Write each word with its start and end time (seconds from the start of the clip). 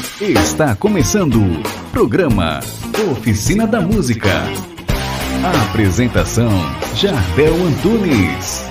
Está 0.00 0.74
começando 0.74 1.36
o 1.36 1.90
programa 1.92 2.60
Oficina 3.12 3.66
da 3.66 3.82
Música. 3.82 4.30
A 5.44 5.70
apresentação 5.70 6.48
Jardel 6.94 7.54
Antunes. 7.54 8.64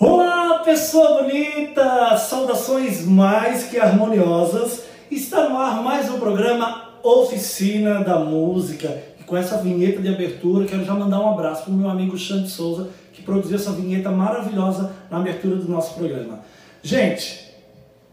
Olá, 0.00 0.58
pessoa 0.64 1.22
bonita! 1.22 2.16
Saudações 2.16 3.06
mais 3.06 3.64
que 3.68 3.78
harmoniosas. 3.78 4.82
Está 5.08 5.48
no 5.48 5.56
ar 5.56 5.80
mais 5.80 6.10
um 6.10 6.18
programa 6.18 6.90
Oficina 7.04 8.02
da 8.02 8.18
Música. 8.18 9.00
E 9.20 9.22
com 9.22 9.36
essa 9.36 9.58
vinheta 9.58 10.02
de 10.02 10.08
abertura, 10.08 10.66
quero 10.66 10.84
já 10.84 10.94
mandar 10.94 11.20
um 11.20 11.30
abraço 11.30 11.62
para 11.62 11.72
o 11.72 11.76
meu 11.76 11.88
amigo 11.88 12.18
Xande 12.18 12.50
Souza, 12.50 12.88
que 13.12 13.22
produziu 13.22 13.54
essa 13.54 13.70
vinheta 13.70 14.10
maravilhosa 14.10 14.92
na 15.08 15.18
abertura 15.18 15.54
do 15.54 15.68
nosso 15.68 15.94
programa. 15.94 16.40
Gente, 16.82 17.43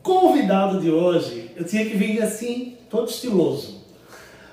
convidado 0.04 0.80
de 0.80 0.90
hoje, 0.90 1.52
eu 1.56 1.64
tinha 1.64 1.86
que 1.86 1.96
vir 1.96 2.22
assim, 2.22 2.74
todo 2.90 3.10
estiloso. 3.10 3.82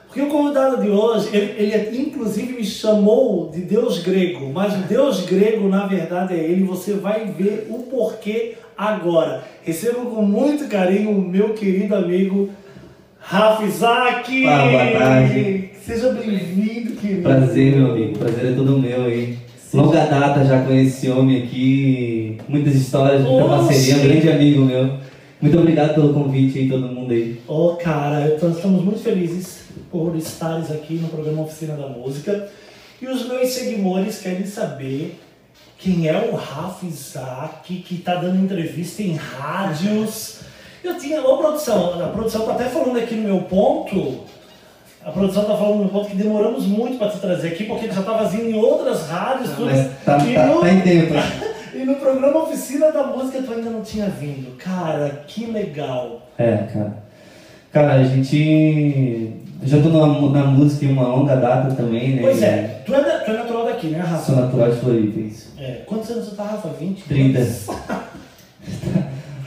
Porque 0.07 0.23
o 0.23 0.29
convidado 0.29 0.83
de 0.83 0.89
hoje, 0.89 1.29
ele, 1.35 1.63
ele 1.63 1.99
inclusive 2.01 2.55
me 2.55 2.65
chamou 2.65 3.51
de 3.51 3.61
Deus 3.61 3.99
grego, 3.99 4.51
mas 4.53 4.75
o 4.75 4.83
Deus 4.89 5.27
grego 5.27 5.69
na 5.69 5.87
verdade 5.87 6.35
é 6.35 6.39
ele, 6.39 6.65
você 6.65 6.95
vai 6.95 7.27
ver 7.27 7.67
o 7.69 7.81
porquê 7.81 8.55
agora. 8.77 9.45
Recebo 9.63 10.07
com 10.07 10.23
muito 10.23 10.67
carinho 10.69 11.11
o 11.11 11.21
meu 11.21 11.51
querido 11.53 11.95
amigo 11.95 12.49
Rafa 13.19 13.65
Isaac. 13.65 14.43
Boa 14.43 14.99
tarde. 14.99 15.71
Seja 15.85 16.11
bem-vindo, 16.13 16.93
querido. 16.93 17.23
Prazer, 17.23 17.77
meu 17.77 17.91
amigo. 17.93 18.19
Prazer 18.19 18.53
é 18.53 18.55
todo 18.55 18.79
meu 18.79 19.05
aí. 19.05 19.37
Longa 19.75 20.07
data 20.07 20.45
já 20.47 20.63
conheci 20.63 21.07
esse 21.07 21.11
homem 21.11 21.43
aqui, 21.43 22.39
muitas 22.49 22.75
histórias, 22.75 23.21
muita 23.21 23.45
Oxi. 23.45 23.67
parceria, 23.67 23.97
um 23.97 24.09
grande 24.09 24.31
amigo 24.31 24.65
meu. 24.65 24.91
Muito 25.41 25.59
obrigado 25.59 25.95
pelo 25.95 26.13
convite 26.13 26.59
aí, 26.59 26.69
todo 26.69 26.89
mundo 26.89 27.13
aí. 27.13 27.41
Ô, 27.47 27.77
cara, 27.77 28.37
nós 28.43 28.57
estamos 28.57 28.83
muito 28.85 28.99
felizes 29.01 29.61
por 29.91 30.17
estares 30.17 30.71
aqui 30.71 30.95
no 30.95 31.09
programa 31.09 31.43
Oficina 31.43 31.75
da 31.75 31.87
Música. 31.89 32.49
E 33.01 33.07
os 33.07 33.27
meus 33.29 33.49
seguidores 33.51 34.19
querem 34.21 34.45
saber 34.45 35.19
quem 35.79 36.09
é 36.09 36.29
o 36.33 36.35
Rafa 36.35 36.85
Isaac, 36.87 37.77
que 37.77 37.95
está 37.95 38.17
dando 38.17 38.43
entrevista 38.43 39.01
em 39.03 39.15
rádios. 39.15 40.41
Eu 40.83 40.99
tinha, 40.99 41.23
ô 41.23 41.39
produção, 41.39 42.03
a 42.05 42.09
produção 42.09 42.45
tá 42.45 42.53
até 42.53 42.65
falando 42.65 42.99
aqui 42.99 43.15
no 43.15 43.23
meu 43.29 43.43
ponto. 43.43 44.25
A 45.05 45.13
produção 45.13 45.45
tá 45.45 45.57
falando 45.57 45.75
no 45.77 45.79
meu 45.85 45.89
ponto 45.89 46.09
que 46.11 46.17
demoramos 46.17 46.67
muito 46.67 46.99
para 46.99 47.11
te 47.11 47.19
trazer 47.19 47.49
aqui, 47.49 47.63
porque 47.65 47.85
ele 47.85 47.95
já 47.95 48.01
estava 48.01 48.29
vindo 48.29 48.51
em 48.51 48.55
outras 48.55 49.07
rádios. 49.09 49.51
tudo. 49.51 49.67
Mas 49.67 49.87
tá, 50.05 50.19
E 50.27 50.35
tá, 50.35 50.47
no- 50.47 50.61
tá 50.61 50.73
em 50.73 50.81
tempo. 50.81 51.15
E 51.75 51.85
no 51.85 51.95
programa 51.97 52.43
Oficina 52.45 52.91
da 52.93 53.07
Música 53.07 53.43
tu 53.43 53.53
ainda 53.53 53.71
não 53.71 53.83
tinha 53.83 54.07
vindo. 54.07 54.57
Cara, 54.57 55.23
que 55.27 55.47
legal. 55.47 56.23
É, 56.39 56.57
cara. 56.73 56.97
Cara, 57.73 57.93
a 57.95 58.05
gente. 58.05 59.33
eu 59.63 59.69
Já 59.69 59.81
tô 59.83 59.89
na, 59.91 60.07
na 60.41 60.47
música 60.47 60.85
em 60.87 60.93
uma 60.93 61.07
longa 61.09 61.37
data 61.37 61.75
também, 61.75 62.17
né? 62.17 62.23
Pois 62.23 62.43
é, 62.43 62.83
tu 62.87 62.95
é, 62.95 63.03
da- 63.05 63.19
tu 63.19 63.31
é 63.31 63.35
natural 63.35 63.65
daqui, 63.67 63.89
né, 63.89 63.99
Rafa? 63.99 64.25
Sou 64.25 64.37
natural 64.37 64.71
de 64.71 64.77
Floripa, 64.81 65.21
isso. 65.21 65.53
É. 65.59 65.83
Quantos 65.87 66.11
anos 66.11 66.25
você 66.29 66.37
tá, 66.37 66.45
Rafa? 66.45 66.69
20? 66.69 67.03
30. 67.05 67.39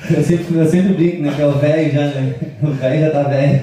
Eu 0.09 0.23
sempre, 0.23 0.57
eu 0.57 0.65
sempre 0.67 0.93
brinco, 0.93 1.21
né? 1.21 1.31
Que 1.35 1.41
é 1.41 1.45
o 1.45 1.51
velho 1.51 1.93
já, 1.93 2.01
né? 2.07 2.35
O 2.63 2.67
velho 2.71 3.01
já 3.05 3.11
tá 3.11 3.23
velho. 3.29 3.61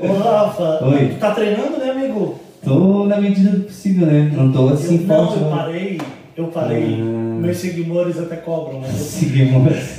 Ô, 0.00 0.12
Rafa, 0.12 0.84
Oi. 0.84 1.08
tu 1.08 1.18
tá 1.18 1.30
treinando, 1.34 1.78
né, 1.78 1.90
amigo? 1.90 2.38
Tô 2.62 3.06
na 3.06 3.16
medida 3.18 3.50
do 3.50 3.64
possível, 3.64 4.06
né? 4.06 4.30
Não 4.34 4.52
tô 4.52 4.68
assim 4.68 4.96
eu, 4.96 5.06
não, 5.06 5.16
forte, 5.26 5.40
eu 5.40 5.48
não. 5.48 5.56
parei, 5.56 5.98
eu 6.38 6.46
parei. 6.46 6.94
Ah. 7.00 7.40
Meus 7.40 7.56
seguidores 7.56 8.16
até 8.16 8.36
cobram, 8.36 8.80
mas 8.80 8.92
Seguimos. 8.94 9.98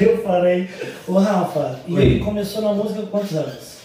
eu, 0.00 0.18
parei. 0.18 0.68
Ô, 1.06 1.12
Rafa, 1.18 1.78
e 1.86 1.94
Oi. 1.94 2.02
ele 2.02 2.18
começou 2.18 2.62
na 2.62 2.72
música 2.72 3.02
quantos 3.02 3.36
anos? 3.36 3.80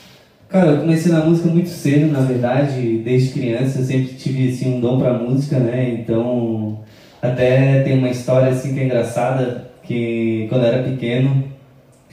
Cara, 0.50 0.72
eu 0.72 0.80
comecei 0.80 1.12
na 1.12 1.24
música 1.24 1.48
muito 1.48 1.70
cedo, 1.70 2.12
na 2.12 2.22
verdade, 2.22 3.00
desde 3.04 3.34
criança 3.34 3.80
eu 3.80 3.86
sempre 3.86 4.14
tive 4.14 4.50
assim 4.50 4.76
um 4.76 4.80
dom 4.80 5.00
pra 5.00 5.14
música, 5.14 5.60
né? 5.60 5.90
Então, 6.00 6.80
até 7.22 7.82
tem 7.82 7.98
uma 7.98 8.10
história 8.10 8.50
assim 8.50 8.74
que 8.74 8.80
é 8.80 8.86
engraçada, 8.86 9.70
que 9.84 10.48
quando 10.50 10.62
eu 10.62 10.68
era 10.68 10.84
pequeno, 10.84 11.44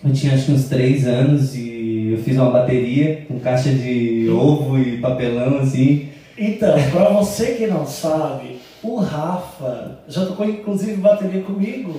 eu 0.05 0.13
tinha 0.13 0.35
acho 0.35 0.47
que 0.47 0.53
uns 0.53 0.65
3 0.65 1.07
anos 1.07 1.55
e 1.55 2.13
eu 2.13 2.19
fiz 2.19 2.37
uma 2.37 2.51
bateria 2.51 3.25
com 3.29 3.39
caixa 3.39 3.71
de 3.71 4.29
ovo 4.31 4.79
e 4.79 4.99
papelão 4.99 5.59
assim. 5.59 6.09
Então, 6.37 6.75
pra 6.91 7.11
você 7.11 7.53
que 7.53 7.67
não 7.67 7.87
sabe, 7.87 8.52
o 8.83 8.97
Rafa 8.97 9.99
já 10.09 10.27
tocou 10.27 10.47
inclusive 10.49 10.97
bateria 10.97 11.43
comigo. 11.43 11.95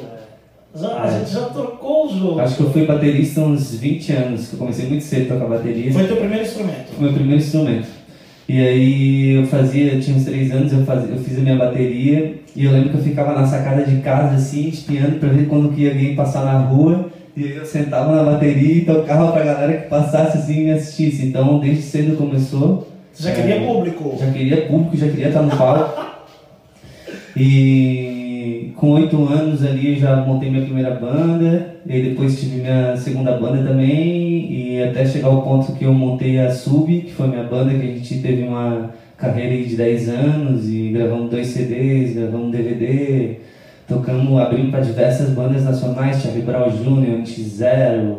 Já, 0.76 0.88
a 0.88 1.04
Ah, 1.04 1.08
é. 1.08 1.20
gente 1.20 1.32
já 1.32 1.42
trocou 1.42 2.08
o 2.08 2.18
jogo. 2.18 2.40
Acho 2.40 2.56
que 2.58 2.64
eu 2.64 2.72
fui 2.72 2.86
baterista 2.86 3.42
há 3.42 3.44
uns 3.46 3.76
20 3.76 4.12
anos, 4.12 4.48
que 4.48 4.54
eu 4.54 4.60
comecei 4.60 4.88
muito 4.88 5.04
cedo 5.04 5.32
a 5.32 5.36
tocar 5.36 5.50
bateria. 5.58 5.94
Foi 5.94 6.06
teu 6.08 6.18
primeiro 6.18 6.44
instrumento. 6.44 6.88
Foi 6.96 7.04
meu 7.06 7.14
primeiro 7.14 7.42
instrumento. 7.42 7.88
E 8.50 8.60
aí 8.60 9.30
eu 9.36 9.46
fazia, 9.48 9.94
eu 9.94 10.02
tinha 10.02 10.18
uns 10.18 10.26
três 10.26 10.52
anos, 10.52 10.74
eu, 10.74 10.84
fazia, 10.84 11.10
eu 11.16 11.20
fiz 11.20 11.38
a 11.38 11.42
minha 11.42 11.56
bateria 11.56 12.36
e 12.56 12.66
eu 12.66 12.72
lembro 12.72 12.90
que 12.90 12.98
eu 12.98 13.02
ficava 13.04 13.34
na 13.40 13.46
sacada 13.48 13.84
de 13.84 13.98
casa 14.02 14.36
assim, 14.36 14.68
espiando 14.68 15.20
pra 15.20 15.30
ver 15.30 15.48
quando 15.48 15.70
que 15.74 15.82
ia 15.84 15.92
alguém 15.92 16.16
passar 16.16 16.44
na 16.44 16.58
rua. 16.60 17.10
E 17.38 17.44
aí 17.46 17.56
eu 17.56 17.66
sentava 17.66 18.12
na 18.16 18.24
bateria 18.32 18.76
e 18.78 18.82
tocava 18.86 19.32
pra 19.32 19.44
galera 19.44 19.74
que 19.74 19.88
passasse 19.88 20.38
assim 20.40 20.62
e 20.62 20.64
me 20.66 20.72
assistisse. 20.72 21.26
Então 21.26 21.60
desde 21.60 21.84
cedo 21.84 22.18
começou. 22.18 22.88
Você 23.14 23.30
já 23.30 23.32
queria 23.36 23.56
É, 23.56 23.66
público? 23.66 24.18
Já 24.20 24.32
queria 24.32 24.66
público, 24.68 24.98
já 24.98 25.08
queria 25.08 25.28
estar 25.28 25.42
no 25.44 25.56
palco. 25.56 26.02
E 27.36 28.72
com 28.76 28.92
oito 28.92 29.28
anos 29.28 29.64
ali 29.64 29.98
já 29.98 30.18
montei 30.18 30.50
minha 30.50 30.64
primeira 30.64 30.92
banda, 30.92 31.76
e 31.86 32.02
depois 32.02 32.40
tive 32.40 32.58
minha 32.58 32.96
segunda 32.98 33.38
banda 33.38 33.68
também, 33.68 34.52
e 34.52 34.84
até 34.84 35.06
chegar 35.06 35.30
ao 35.30 35.42
ponto 35.42 35.74
que 35.74 35.86
eu 35.86 35.94
montei 35.94 36.40
a 36.40 36.52
Sub, 36.52 37.02
que 37.02 37.14
foi 37.14 37.28
minha 37.28 37.44
banda, 37.44 37.72
que 37.72 37.78
a 37.78 37.94
gente 37.94 38.20
teve 38.20 38.44
uma 38.44 38.92
carreira 39.18 39.68
de 39.68 39.76
10 39.76 40.10
anos, 40.10 40.70
e 40.70 40.90
gravamos 40.90 41.30
dois 41.30 41.48
CDs, 41.48 42.16
gravamos 42.16 42.48
um 42.48 42.52
DVD, 42.52 43.38
tocamos, 43.88 44.40
abrimos 44.40 44.72
para 44.72 44.82
diversas 44.82 45.30
bandas 45.30 45.64
nacionais, 45.64 46.22
Charlie 46.22 46.44
Brown 46.44 46.70
Jr., 46.70 47.22
NX0, 47.22 48.16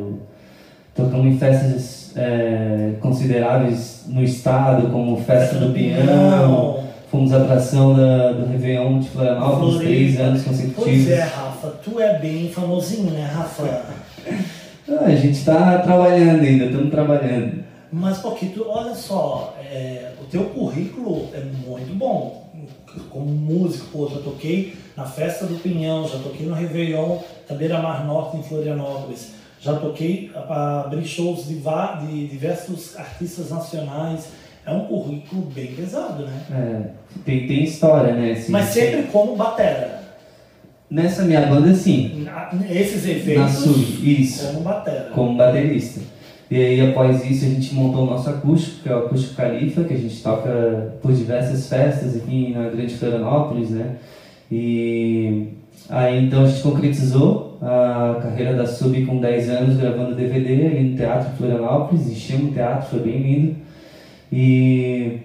tocamos 0.94 1.26
em 1.26 1.38
festas 1.38 2.12
é, 2.16 2.92
consideráveis 3.00 4.04
no 4.08 4.22
estado, 4.22 4.88
como 4.90 5.16
Festa 5.18 5.56
do 5.56 5.72
Pinhão, 5.72 6.83
Fomos 7.14 7.32
atração 7.32 7.94
da, 7.94 8.32
do 8.32 8.44
Réveillon 8.44 8.98
de 8.98 9.08
Florianópolis, 9.08 9.78
três 9.78 10.18
anos 10.18 10.42
Pois 10.42 10.58
consecutivos. 10.58 11.10
é, 11.12 11.22
Rafa, 11.22 11.68
tu 11.84 12.00
é 12.00 12.18
bem 12.18 12.48
famosinho, 12.50 13.12
né, 13.12 13.24
Rafa? 13.24 13.84
Ah, 14.88 15.04
a 15.04 15.14
gente 15.14 15.38
está 15.38 15.78
trabalhando 15.78 16.42
ainda, 16.42 16.64
estamos 16.64 16.90
trabalhando. 16.90 17.62
Mas 17.92 18.18
porque 18.18 18.46
tu, 18.46 18.66
olha 18.68 18.96
só, 18.96 19.56
é, 19.60 20.10
o 20.20 20.24
teu 20.24 20.46
currículo 20.46 21.28
é 21.32 21.38
muito 21.64 21.96
bom. 21.96 22.50
Como 23.08 23.26
músico, 23.26 23.86
pô, 23.92 24.08
já 24.08 24.20
toquei 24.20 24.74
na 24.96 25.04
Festa 25.04 25.46
do 25.46 25.54
Pinhão, 25.60 26.08
já 26.08 26.18
toquei 26.18 26.44
no 26.44 26.54
Réveillon 26.54 27.18
da 27.48 27.54
Beira 27.54 27.78
Mar 27.78 28.04
Norte 28.04 28.38
em 28.38 28.42
Florianópolis, 28.42 29.34
já 29.60 29.76
toquei 29.76 30.32
para 30.48 30.80
abrir 30.80 31.04
shows 31.04 31.46
de, 31.46 31.60
de 31.60 32.26
diversos 32.26 32.96
artistas 32.96 33.50
nacionais. 33.50 34.26
É 34.66 34.72
um 34.72 34.80
currículo 34.86 35.42
bem 35.54 35.66
pesado, 35.68 36.24
né? 36.24 36.32
É, 36.50 36.90
tem, 37.24 37.46
tem 37.46 37.64
história, 37.64 38.14
né? 38.14 38.32
assim, 38.32 38.50
Mas 38.52 38.66
sempre 38.66 39.02
como 39.04 39.36
batera. 39.36 40.02
Nessa 40.90 41.22
minha 41.24 41.42
banda, 41.46 41.74
sim, 41.74 42.24
Na- 42.24 42.50
Esses 42.70 43.04
na 43.04 43.10
eventos 43.12 43.54
Sub, 43.56 44.10
isso, 44.20 44.46
como 44.48 44.60
batera. 44.60 45.10
como 45.14 45.36
baterista. 45.36 46.00
E 46.50 46.56
aí, 46.56 46.80
após 46.90 47.24
isso, 47.28 47.46
a 47.46 47.48
gente 47.48 47.74
montou 47.74 48.02
o 48.04 48.10
nosso 48.10 48.28
acústico, 48.30 48.82
que 48.82 48.88
é 48.88 48.94
o 48.94 48.98
Acústico 49.00 49.34
Califa, 49.34 49.82
que 49.84 49.94
a 49.94 49.96
gente 49.96 50.22
toca 50.22 50.94
por 51.02 51.12
diversas 51.12 51.68
festas 51.68 52.16
aqui 52.16 52.52
na 52.54 52.68
Grande 52.68 52.94
Florianópolis, 52.94 53.70
né? 53.70 53.96
E 54.52 55.48
aí, 55.88 56.24
então, 56.24 56.44
a 56.44 56.46
gente 56.46 56.62
concretizou 56.62 57.58
a 57.62 58.20
carreira 58.22 58.54
da 58.54 58.66
Sub 58.66 59.04
com 59.06 59.18
10 59.20 59.48
anos, 59.48 59.76
gravando 59.78 60.14
DVD 60.14 60.66
ali 60.66 60.90
no 60.90 60.96
Teatro 60.96 61.34
Florianópolis, 61.36 62.06
enchemos 62.08 62.50
o 62.50 62.54
teatro, 62.54 62.88
foi 62.90 63.00
bem 63.00 63.18
lindo. 63.18 63.56
E 64.36 65.20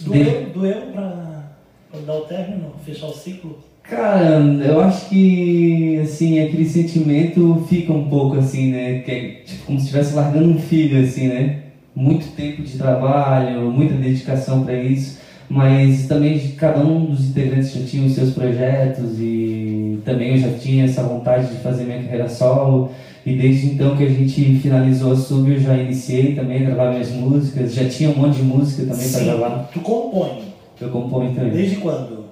Doeu, 0.00 0.46
doeu 0.52 0.80
pra, 0.92 1.44
pra 1.92 2.00
dar 2.00 2.14
o 2.14 2.20
término, 2.22 2.72
fechar 2.84 3.06
o 3.06 3.14
ciclo? 3.14 3.60
Cara, 3.84 4.40
eu 4.64 4.80
acho 4.80 5.08
que, 5.08 6.00
assim, 6.00 6.40
aquele 6.40 6.64
sentimento 6.68 7.64
fica 7.68 7.92
um 7.92 8.08
pouco 8.08 8.38
assim, 8.38 8.72
né? 8.72 8.98
Que 9.00 9.10
é 9.12 9.28
tipo, 9.44 9.66
como 9.66 9.78
se 9.78 9.84
estivesse 9.84 10.14
largando 10.14 10.48
um 10.48 10.58
filho, 10.58 11.00
assim, 11.04 11.28
né? 11.28 11.60
Muito 11.94 12.34
tempo 12.34 12.62
de 12.62 12.76
trabalho, 12.76 13.70
muita 13.70 13.94
dedicação 13.94 14.64
para 14.64 14.74
isso, 14.74 15.20
mas 15.48 16.08
também 16.08 16.40
cada 16.56 16.80
um 16.80 17.04
dos 17.04 17.28
integrantes 17.28 17.72
já 17.72 17.86
tinha 17.86 18.04
os 18.04 18.14
seus 18.14 18.34
projetos 18.34 19.20
e 19.20 20.00
também 20.04 20.32
eu 20.32 20.38
já 20.38 20.58
tinha 20.58 20.86
essa 20.86 21.04
vontade 21.04 21.46
de 21.54 21.62
fazer 21.62 21.84
minha 21.84 22.02
carreira 22.02 22.28
solo. 22.28 22.90
E 23.24 23.36
desde 23.36 23.66
então 23.68 23.96
que 23.96 24.02
a 24.04 24.08
gente 24.08 24.58
finalizou 24.60 25.12
a 25.12 25.16
Sub, 25.16 25.48
eu 25.50 25.60
já 25.60 25.76
iniciei 25.76 26.34
também 26.34 26.58
a 26.66 26.70
gravar 26.70 26.90
minhas 26.90 27.10
músicas, 27.10 27.72
já 27.72 27.88
tinha 27.88 28.10
um 28.10 28.16
monte 28.16 28.36
de 28.38 28.42
música 28.42 28.84
também 28.92 29.08
para 29.10 29.20
gravar. 29.24 29.70
tu 29.72 29.80
compõe. 29.80 30.42
Eu 30.80 30.88
componho 30.88 31.32
também. 31.32 31.50
Desde 31.52 31.76
quando? 31.76 32.24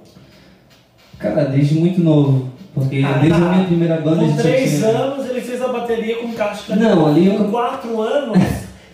Cara, 1.18 1.44
desde 1.44 1.74
muito 1.76 2.00
novo. 2.02 2.48
Porque 2.74 3.02
Ah, 3.04 3.18
desde 3.20 3.38
tá. 3.40 3.46
a 3.46 3.52
minha 3.54 3.66
primeira 3.66 4.00
banda 4.00 4.24
a 4.24 4.28
Com 4.28 4.36
três 4.36 4.78
tinha... 4.78 4.88
anos 4.88 5.28
ele 5.28 5.40
fez 5.40 5.60
a 5.62 5.68
bateria 5.68 6.16
com 6.16 6.32
caixa 6.32 6.72
de 6.72 6.78
Não, 6.80 7.06
ali 7.06 7.26
eu- 7.26 7.34
Com 7.34 7.50
quatro 7.50 8.00
anos 8.00 8.38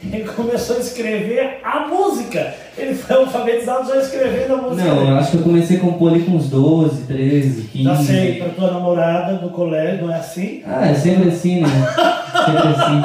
ele 0.03 0.25
começou 0.25 0.77
a 0.77 0.81
escrever 0.81 1.59
a 1.65 1.87
música. 1.89 2.55
Ele 2.77 2.95
foi 2.95 3.17
alfabetizado 3.17 3.89
já 3.89 3.97
escrevendo 4.01 4.55
a 4.55 4.57
música. 4.59 4.85
Não, 4.89 5.09
eu 5.09 5.17
acho 5.17 5.31
que 5.33 5.37
eu 5.39 5.43
comecei 5.43 5.77
a 5.79 5.81
compor 5.81 6.13
ali 6.13 6.23
com 6.23 6.33
uns 6.33 6.49
12, 6.49 7.05
13, 7.05 7.63
15. 7.69 7.85
Já 7.85 7.97
sei, 7.97 8.35
pra 8.35 8.49
tua 8.51 8.71
namorada 8.73 9.35
do 9.39 9.51
colégio, 9.51 10.07
não 10.07 10.13
é 10.15 10.19
assim? 10.19 10.63
Ah, 10.67 10.87
é 10.87 10.95
sempre 10.95 11.31
assim, 11.31 11.61
né? 11.63 11.69
sempre 11.69 12.69
assim. 12.69 13.03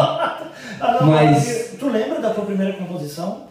Mas- 1.06 1.72
Tu 1.80 1.90
lembra 1.90 2.20
da 2.22 2.30
tua 2.30 2.46
primeira 2.46 2.74
composição? 2.74 3.50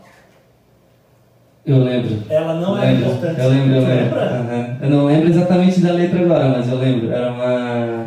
Eu 1.66 1.78
lembro. 1.78 2.22
Ela 2.30 2.54
não 2.54 2.76
eu 2.76 2.82
era 2.82 2.90
lembro, 2.92 3.10
importante. 3.10 3.40
Eu 3.40 3.48
lembro, 3.50 3.74
eu 3.76 3.82
lembro. 3.82 4.18
Aham. 4.20 4.76
Eu 4.82 4.90
não 4.90 5.06
lembro 5.06 5.28
exatamente 5.28 5.80
da 5.80 5.92
letra 5.92 6.20
agora, 6.20 6.48
mas 6.48 6.68
eu 6.68 6.78
lembro. 6.78 7.10
Era 7.12 7.30
uma. 7.32 8.06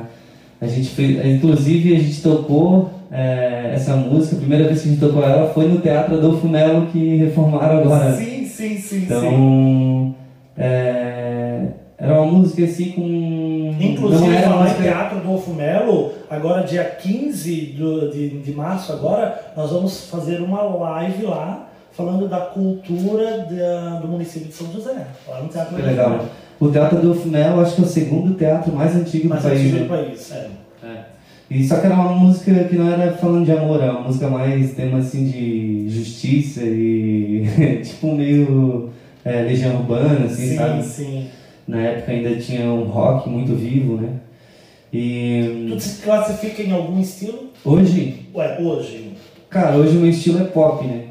A 0.62 0.68
gente 0.68 0.89
fez. 0.89 1.25
Inclusive 1.25 1.95
a 1.95 2.00
gente 2.00 2.21
tocou 2.21 2.89
é, 3.15 3.74
essa 3.75 3.95
música, 3.95 4.36
a 4.36 4.39
primeira 4.39 4.63
vez 4.65 4.81
que 4.81 4.88
a 4.88 4.92
gente 4.92 5.00
tocou 5.00 5.24
ela 5.24 5.54
foi 5.54 5.68
no 5.68 5.80
Teatro 5.80 6.15
Adolfo 6.18 6.48
Melo 6.48 6.88
que 6.88 7.18
reformaram 7.18 7.77
agora. 7.81 8.12
Sim, 8.13 8.44
sim, 8.45 8.77
sim, 8.77 8.80
sim. 8.80 9.04
Então. 9.04 10.15
é, 10.57 11.68
era 11.98 12.19
uma 12.21 12.31
música 12.31 12.63
assim 12.65 12.92
com. 12.92 13.75
Inclusive, 13.80 14.38
falar 14.39 14.63
música... 14.63 14.80
em 14.80 14.83
Teatro 14.83 15.18
Adolfo 15.19 15.54
Melo, 15.54 16.12
agora 16.30 16.63
dia 16.63 16.83
15 16.83 17.56
do, 17.77 18.10
de, 18.12 18.30
de 18.39 18.51
março, 18.51 18.92
agora, 18.92 19.39
nós 19.56 19.69
vamos 19.71 20.09
fazer 20.09 20.42
uma 20.42 20.63
live 20.63 21.24
lá, 21.25 21.69
falando 21.92 22.27
da 22.27 22.39
cultura 22.39 23.45
da- 23.50 24.00
do 24.00 24.07
município 24.07 24.48
de 24.48 24.54
São 24.56 24.71
José, 24.71 25.06
lá 25.27 25.39
no 25.39 25.50
Teatro 25.50 25.75
Adolfo 25.75 25.89
legal. 25.92 26.09
Melo. 26.09 26.24
O 26.59 26.69
Teatro 26.69 26.98
Adolfo 26.98 27.27
Melo 27.27 27.62
acho 27.62 27.75
que 27.75 27.81
é 27.81 27.86
o 27.86 27.88
segundo 27.88 28.33
teatro 28.36 28.74
mais 28.74 28.95
antigo 28.95 29.30
Mais 29.30 29.44
do 29.44 29.50
país. 29.50 29.62
antigo 29.62 29.77
né? 29.77 29.83
do 29.83 29.89
país, 29.89 30.31
é. 30.31 30.48
E 31.53 31.67
só 31.67 31.79
que 31.79 31.85
era 31.85 31.95
uma 31.95 32.13
música 32.15 32.63
que 32.65 32.75
não 32.75 32.91
era 32.91 33.13
falando 33.13 33.45
de 33.45 33.51
amor, 33.51 33.81
era 33.81 33.91
uma 33.94 34.07
música 34.07 34.27
mais 34.29 34.73
tema 34.73 34.97
assim 35.00 35.29
de 35.29 35.88
justiça 35.89 36.61
e 36.63 37.45
tipo 37.83 38.15
meio 38.15 38.89
é, 39.23 39.41
legião 39.44 39.75
urbana, 39.77 40.25
assim, 40.25 40.50
Sim, 40.50 40.55
sabe? 40.57 40.83
sim. 40.83 41.27
Na 41.67 41.79
época 41.81 42.11
ainda 42.11 42.35
tinha 42.38 42.65
um 42.65 42.83
rock 42.85 43.29
muito 43.29 43.55
vivo, 43.55 43.97
né? 43.97 44.19
Tu 44.91 44.97
E 44.97 45.77
se 45.79 46.01
classifica 46.01 46.61
em 46.61 46.71
algum 46.71 47.00
estilo? 47.00 47.50
hoje, 47.65 48.27
Ué, 48.35 48.59
hoje. 48.59 49.13
cara, 49.49 49.77
hoje 49.77 49.97
o 49.97 50.01
meu 50.01 50.09
estilo 50.09 50.39
é 50.41 50.45
pop, 50.45 50.85
né? 50.85 51.06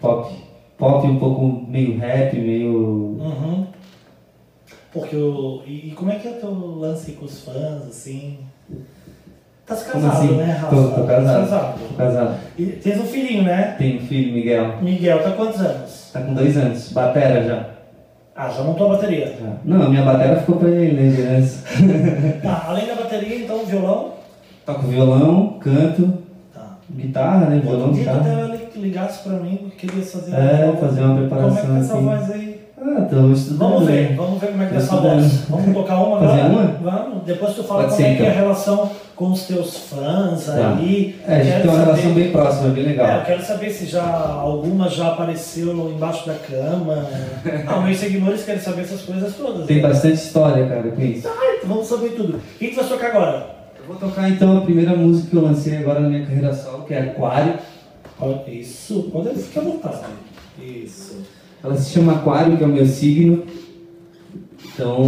Pop. 0.00 0.34
Pop 0.76 1.06
um 1.06 1.18
pouco 1.18 1.64
meio 1.70 1.96
rap, 1.98 2.36
meio. 2.36 2.72
Uhum. 3.20 3.66
Porque 4.92 5.16
o. 5.16 5.62
E, 5.66 5.88
e 5.88 5.90
como 5.92 6.10
é 6.10 6.16
que 6.18 6.28
é 6.28 6.32
o 6.32 6.34
teu 6.34 6.50
lance 6.52 7.12
com 7.12 7.24
os 7.24 7.42
fãs, 7.44 7.86
assim? 7.88 8.38
Tá 9.66 9.74
se 9.74 9.90
casado, 9.90 10.12
assim? 10.12 10.36
né, 10.36 10.58
Rafa? 10.60 10.76
Tô- 10.76 10.88
tô 10.88 11.04
casado. 11.04 11.34
Tá 11.34 11.40
casado. 11.56 11.78
Tô 11.88 11.94
casado. 11.94 12.34
E 12.58 12.66
tens 12.66 13.00
um 13.00 13.04
filhinho, 13.04 13.44
né? 13.44 13.74
Tem 13.78 13.96
um 13.96 14.00
filho, 14.00 14.32
Miguel. 14.34 14.74
Miguel, 14.82 15.22
tá 15.22 15.30
quantos 15.30 15.60
anos? 15.60 16.10
Tá 16.12 16.20
com 16.20 16.34
dois 16.34 16.56
anos. 16.56 16.92
Batera 16.92 17.42
já. 17.42 17.64
Ah, 18.36 18.50
já 18.50 18.62
montou 18.62 18.88
a 18.92 18.96
bateria. 18.96 19.26
já. 19.28 19.46
Não, 19.64 19.82
a 19.86 19.88
minha 19.88 20.02
batera 20.02 20.36
ficou 20.40 20.56
pra 20.56 20.68
ele, 20.68 20.92
né, 21.00 21.18
herança. 21.20 21.64
Tá, 22.42 22.64
além 22.68 22.86
da 22.86 22.94
bateria, 22.96 23.38
então, 23.44 23.64
violão? 23.64 24.12
Toco 24.66 24.82
violão, 24.86 25.58
canto, 25.60 26.12
Tá. 26.52 26.76
guitarra, 26.90 27.46
né? 27.46 27.60
Violão, 27.62 27.92
dia 27.92 28.04
tu 28.04 28.18
guitarra. 28.18 28.44
até 28.46 28.78
ligasse 28.78 29.22
pra 29.22 29.32
mim, 29.38 29.70
queria 29.78 30.02
fazer 30.02 30.34
É, 30.34 30.66
voz. 30.66 30.80
fazer 30.80 31.00
uma 31.02 31.08
Como 31.14 31.24
é 31.24 31.28
preparação 31.28 31.60
que 31.60 31.66
tá 31.72 31.78
essa 31.78 31.94
assim. 31.94 32.04
voz 32.04 32.30
aí? 32.32 32.53
Ah, 32.86 33.00
tô 33.08 33.32
estudando. 33.32 33.58
Vamos 33.70 33.86
ver, 33.86 34.10
né? 34.10 34.16
vamos 34.16 34.40
ver 34.40 34.46
como 34.48 34.62
é 34.62 34.66
que 34.66 34.74
tá 34.74 34.78
Tô 34.80 34.84
essa 34.84 34.96
voz. 34.96 35.32
Vamos 35.48 35.74
tocar 35.74 36.02
uma 36.02 36.18
Fazer 36.20 36.40
agora? 36.42 36.52
uma? 36.52 36.90
Vamos. 36.90 37.22
Depois 37.24 37.54
tu 37.54 37.64
fala 37.64 37.84
Pode 37.84 37.94
como 37.94 38.02
ser, 38.02 38.12
é 38.12 38.16
que 38.16 38.22
é 38.22 38.26
a 38.26 38.30
então. 38.30 38.42
relação 38.42 38.90
com 39.16 39.30
os 39.32 39.42
teus 39.44 39.76
fãs 39.88 40.44
Tá. 40.46 40.76
aí. 40.76 41.18
É, 41.26 41.34
a 41.36 41.42
gente 41.42 41.62
tem 41.62 41.70
uma 41.70 41.78
saber- 41.78 41.84
relação 41.92 42.12
bem 42.12 42.30
próxima, 42.30 42.68
bem 42.68 42.82
É, 42.82 42.86
eu 42.86 42.90
legal. 42.90 43.22
quero 43.24 43.42
saber 43.42 43.70
se 43.70 43.86
já 43.86 44.02
alguma 44.04 44.88
já 44.90 45.08
apareceu 45.12 45.72
embaixo 45.90 46.26
da 46.26 46.34
cama. 46.34 47.06
ah, 47.66 47.80
meus 47.80 47.96
seguidores 47.98 48.44
querem 48.44 48.60
saber 48.60 48.82
essas 48.82 49.00
coisas 49.00 49.34
todas. 49.34 49.66
Tem 49.66 49.76
né? 49.80 49.82
bastante 49.88 50.14
história, 50.16 50.66
cara, 50.68 50.90
com 50.90 51.00
isso. 51.00 51.26
Ah, 51.26 51.54
então 51.56 51.68
vamos 51.70 51.86
saber 51.86 52.10
tudo. 52.10 52.36
O 52.36 52.58
que 52.58 52.68
tu 52.68 52.76
vai 52.76 52.84
tocar 52.84 53.06
agora? 53.08 53.46
Eu 53.78 53.86
vou 53.86 53.96
tocar 53.96 54.28
então 54.28 54.58
a 54.58 54.60
primeira 54.60 54.94
música 54.94 55.30
que 55.30 55.36
eu 55.36 55.42
lancei 55.42 55.78
agora 55.78 56.00
na 56.00 56.08
minha 56.10 56.26
carreira 56.26 56.52
solo, 56.52 56.84
que 56.84 56.92
é 56.92 57.00
Aquário. 57.00 57.54
Isso, 58.46 59.08
pode 59.12 59.30
ficar 59.36 59.60
à 59.60 59.64
vontade. 59.64 59.98
Isso. 60.60 61.22
Ela 61.64 61.76
se 61.76 61.94
chama 61.94 62.12
Aquário, 62.12 62.58
que 62.58 62.62
é 62.62 62.66
o 62.66 62.70
meu 62.70 62.84
signo. 62.84 63.42
Então, 64.66 65.02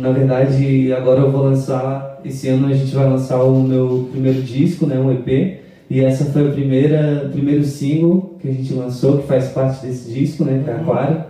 na 0.00 0.12
verdade, 0.12 0.92
agora 0.92 1.20
eu 1.20 1.32
vou 1.32 1.44
lançar. 1.44 2.20
Esse 2.24 2.48
ano 2.48 2.66
a 2.66 2.74
gente 2.74 2.94
vai 2.94 3.08
lançar 3.08 3.42
o 3.42 3.62
meu 3.62 4.08
primeiro 4.10 4.42
disco, 4.42 4.84
né, 4.84 4.98
um 4.98 5.10
EP. 5.10 5.60
E 5.88 6.00
essa 6.00 6.26
foi 6.26 6.46
a 6.46 6.52
primeira, 6.52 7.24
o 7.26 7.30
primeiro 7.30 7.64
single 7.64 8.36
que 8.38 8.48
a 8.48 8.52
gente 8.52 8.74
lançou, 8.74 9.18
que 9.18 9.26
faz 9.26 9.48
parte 9.48 9.86
desse 9.86 10.12
disco, 10.12 10.44
né, 10.44 10.60
que 10.62 10.68
é 10.68 10.74
Aquário. 10.74 11.24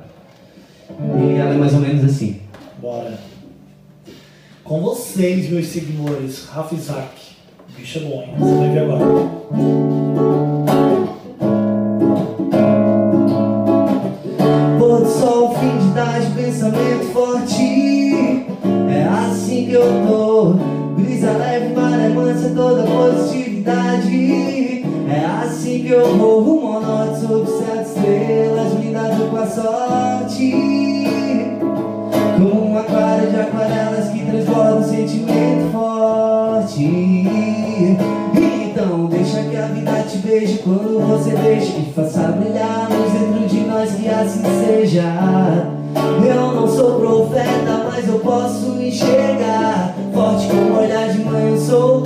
E 0.91 1.39
ela 1.39 1.55
é 1.55 1.57
mais 1.57 1.75
ou 1.75 1.81
menos 1.81 2.03
assim. 2.03 2.41
Bora. 2.83 3.17
Com 4.65 4.81
vocês, 4.81 5.49
meus 5.51 5.67
seguidores, 5.69 6.47
Rafa 6.47 6.75
Isaac. 6.75 7.29
Bicho 7.77 7.99
é 7.99 8.03
bom, 8.03 8.23
hein? 8.23 8.35
Você 8.39 8.55
vai 8.57 8.73
ver 8.73 8.79
agora. 8.81 9.98
Que 26.19 26.67
ao 26.67 26.81
norte, 26.81 27.21
sob 27.21 27.47
sete 27.47 27.89
estrelas, 27.89 28.73
blindado 28.75 29.31
com 29.31 29.37
a 29.37 29.47
sorte. 29.47 30.55
Como 32.37 32.71
um 32.71 32.79
aquário 32.79 33.31
de 33.31 33.37
aquarelas 33.37 34.11
que 34.11 34.25
transborda 34.25 34.77
um 34.77 34.85
sentimento 34.85 35.73
forte. 35.73 36.85
Então 38.35 39.07
deixa 39.07 39.43
que 39.43 39.57
a 39.57 39.67
vida 39.67 39.93
te 40.09 40.19
beije 40.19 40.59
quando 40.59 41.07
você 41.07 41.31
deixa 41.31 41.79
e 41.79 41.93
faça 41.95 42.29
brilhar 42.29 42.89
luz 42.91 43.13
dentro 43.13 43.49
de 43.49 43.61
nós 43.61 43.93
que 43.93 44.09
assim 44.09 44.43
seja. 44.65 45.05
Eu 46.25 46.53
não 46.53 46.69
sou 46.69 47.01
profeta, 47.01 47.87
mas 47.93 48.09
eu 48.09 48.19
posso 48.21 48.81
enxergar. 48.81 49.95
Forte 50.13 50.49
como 50.49 50.81
olhar 50.81 51.09
de 51.09 51.25
mãe 51.25 51.51
eu 51.51 51.59
sou. 51.59 52.03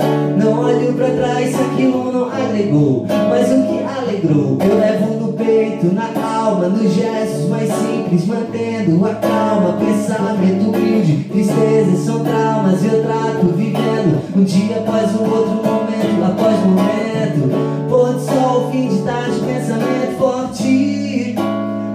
Na 5.91 6.09
alma, 6.23 6.67
nos 6.67 6.93
gestos 6.93 7.49
mais 7.49 7.69
simples, 7.69 8.25
mantendo 8.25 9.05
a 9.05 9.15
calma. 9.15 9.73
Pensamento 9.73 10.69
humilde, 10.69 11.25
tristezas 11.31 11.99
são 11.99 12.23
traumas. 12.23 12.83
Eu 12.83 13.03
trato 13.03 13.47
vivendo 13.55 14.21
um 14.35 14.43
dia 14.43 14.77
após 14.77 15.13
o 15.15 15.23
outro, 15.23 15.55
momento 15.55 16.23
após 16.23 16.59
momento. 16.59 17.89
Pôr 17.89 18.13
do 18.13 18.19
sol, 18.19 18.69
fim 18.71 18.87
de 18.87 19.01
tarde, 19.01 19.39
pensamento 19.39 20.17
forte. 20.17 21.35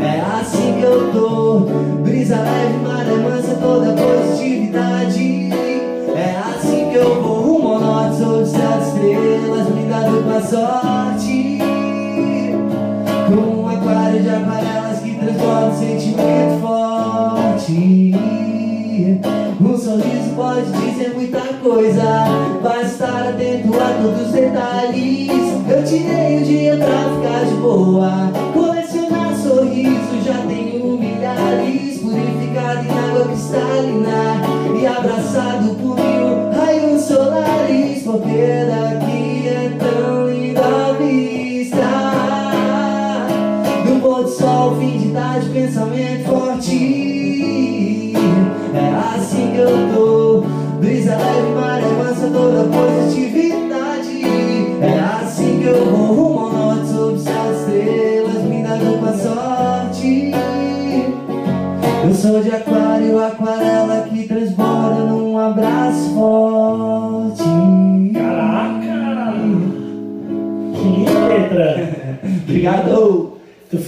É 0.00 0.20
assim 0.40 0.78
que 0.78 0.84
eu 0.84 1.12
tô 1.12 1.60
Brisa 2.02 2.36
leve, 2.36 2.78
maré 2.78 3.16
mansa, 3.16 3.54
toda 3.60 3.92
positividade 3.92 5.50
É 6.14 6.36
assim 6.48 6.90
que 6.90 6.96
eu 6.96 7.22
vou 7.22 7.42
rumo 7.42 7.74
ao 7.74 7.80
norte 7.80 8.18
Sob 8.18 8.46
sete 8.46 8.86
estrelas, 8.86 9.66
blindado 9.66 10.22
com 10.22 10.30
a 10.30 10.40
sorte 10.40 11.17
um 15.48 15.78
sentimento 15.78 16.60
forte? 16.60 18.14
Um 19.60 19.76
sorriso 19.76 20.34
pode 20.36 20.70
dizer 20.72 21.14
muita 21.14 21.40
coisa. 21.62 22.26
Basta 22.62 22.86
estar 22.86 23.28
atento 23.28 23.68
a 23.74 24.02
todos 24.02 24.26
os 24.26 24.32
detalhes. 24.32 25.30
Eu 25.68 25.84
tirei 25.84 26.38
o 26.38 26.44
dia 26.44 26.76
pra 26.76 26.86
ficar 26.86 27.44
de 27.44 27.54
boa. 27.60 28.30
Colecionar 28.52 29.34
sorrisos, 29.34 30.24
já 30.24 30.38
tenho 30.46 30.98
milhares. 30.98 31.98
Purificado 31.98 32.84
em 32.84 32.90
água 32.90 33.24
cristalina 33.26 34.57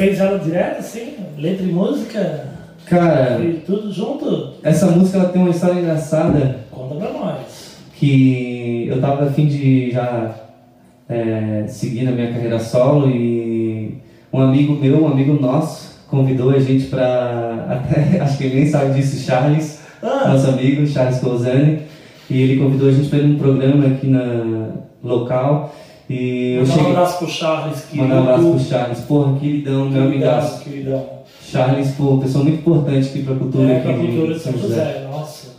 fez 0.00 0.18
ela 0.18 0.38
direto, 0.38 0.78
assim? 0.78 1.12
Letra 1.36 1.62
e 1.62 1.72
música? 1.72 2.44
Cara, 2.86 3.38
E 3.44 3.62
tudo 3.66 3.92
junto? 3.92 4.54
essa 4.62 4.86
música 4.86 5.18
ela 5.18 5.28
tem 5.28 5.42
uma 5.42 5.50
história 5.50 5.78
engraçada 5.78 6.56
Conta 6.70 6.94
pra 6.94 7.12
nós. 7.12 7.76
que 7.94 8.86
eu 8.88 8.98
tava 9.00 9.24
a 9.26 9.30
fim 9.30 9.46
de 9.46 9.90
já 9.90 10.34
é, 11.08 11.64
seguir 11.68 12.04
na 12.04 12.12
minha 12.12 12.32
carreira 12.32 12.58
solo 12.58 13.10
e 13.10 13.98
um 14.32 14.40
amigo 14.40 14.72
meu, 14.74 15.02
um 15.04 15.08
amigo 15.08 15.34
nosso, 15.40 16.00
convidou 16.08 16.50
a 16.50 16.58
gente 16.58 16.86
pra. 16.86 17.66
Até, 17.68 18.20
acho 18.20 18.38
que 18.38 18.44
ele 18.44 18.54
nem 18.60 18.66
sabe 18.66 18.94
disso, 18.94 19.18
Charles, 19.24 19.80
Ah, 20.02 20.28
nosso 20.28 20.48
amigo, 20.48 20.86
Charles 20.86 21.18
Cousani, 21.20 21.80
e 22.30 22.40
ele 22.40 22.58
convidou 22.62 22.88
a 22.88 22.92
gente 22.92 23.08
para 23.10 23.18
ir 23.18 23.24
num 23.26 23.38
programa 23.38 23.86
aqui 23.86 24.06
na 24.06 24.70
local. 25.02 25.74
E 26.12 26.54
eu 26.54 26.62
mandar 26.62 26.72
um 26.72 26.76
cheguei. 26.76 26.92
abraço 26.92 27.18
pro 27.18 27.28
Charles, 27.28 27.84
que 27.88 27.96
Mandar 27.98 28.14
um 28.16 28.22
abraço 28.22 28.50
pro 28.50 28.58
Charles. 28.60 29.00
Porra, 29.00 29.38
queridão, 29.38 29.88
meu 29.88 30.02
amigaço. 30.02 30.64
Queridão. 30.64 31.06
Charles, 31.46 31.92
pô, 31.92 32.18
pessoa 32.18 32.44
muito 32.44 32.58
importante 32.58 33.08
aqui 33.08 33.22
pra 33.22 33.34
cultura 33.36 33.68
É, 33.72 33.76
aqui 33.76 33.84
pra 33.86 33.94
cultura 33.94 34.34
de 34.34 34.40
São 34.40 34.52
José, 34.52 35.06
nossa. 35.10 35.50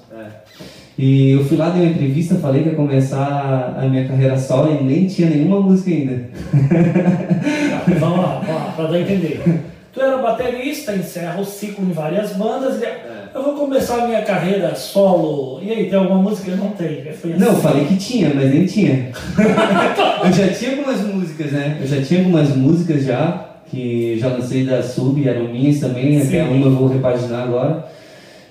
E 0.97 1.31
eu 1.31 1.43
fui 1.45 1.57
lá, 1.57 1.69
dei 1.69 1.83
uma 1.83 1.91
entrevista, 1.91 2.35
falei 2.35 2.61
que 2.63 2.69
ia 2.69 2.75
começar 2.75 3.75
a 3.75 3.87
minha 3.87 4.07
carreira 4.07 4.37
solo 4.37 4.77
e 4.79 4.83
nem 4.83 5.07
tinha 5.07 5.29
nenhuma 5.29 5.59
música 5.59 5.89
ainda. 5.89 6.29
Tá, 6.51 7.93
vamos 7.99 8.17
lá, 8.19 8.41
vamos 8.45 8.61
lá, 8.61 8.73
pra 8.75 8.85
dar 8.87 8.95
a 8.95 9.01
entender. 9.01 9.41
Tu 9.93 9.99
era 9.99 10.17
baterista, 10.19 10.95
encerra 10.95 11.41
o 11.41 11.43
ciclo 11.43 11.83
em 11.85 11.91
várias 11.91 12.31
bandas. 12.33 12.81
e 12.81 12.85
Eu 13.33 13.43
vou 13.43 13.53
começar 13.53 14.03
a 14.03 14.07
minha 14.07 14.21
carreira 14.23 14.75
solo. 14.75 15.61
E 15.63 15.71
aí, 15.71 15.89
tem 15.89 15.97
alguma 15.97 16.21
música? 16.21 16.53
Não 16.55 16.71
tem. 16.71 17.03
Não, 17.37 17.47
eu 17.47 17.51
assim. 17.53 17.61
falei 17.61 17.85
que 17.85 17.95
tinha, 17.95 18.31
mas 18.33 18.51
nem 18.51 18.65
tinha. 18.65 19.09
eu 20.25 20.33
já 20.33 20.47
tinha 20.53 20.71
algumas 20.71 21.01
músicas, 21.01 21.51
né? 21.53 21.77
Eu 21.79 21.87
já 21.87 22.01
tinha 22.01 22.19
algumas 22.19 22.55
músicas 22.55 23.05
já, 23.05 23.51
que 23.69 24.17
já 24.19 24.27
lancei 24.27 24.65
da 24.65 24.83
Sub, 24.83 25.25
eram 25.25 25.47
minhas 25.47 25.79
também, 25.79 26.19
Sim. 26.19 26.27
até 26.27 26.43
uma 26.43 26.65
eu 26.65 26.75
vou 26.75 26.89
repaginar 26.89 27.43
agora. 27.43 27.85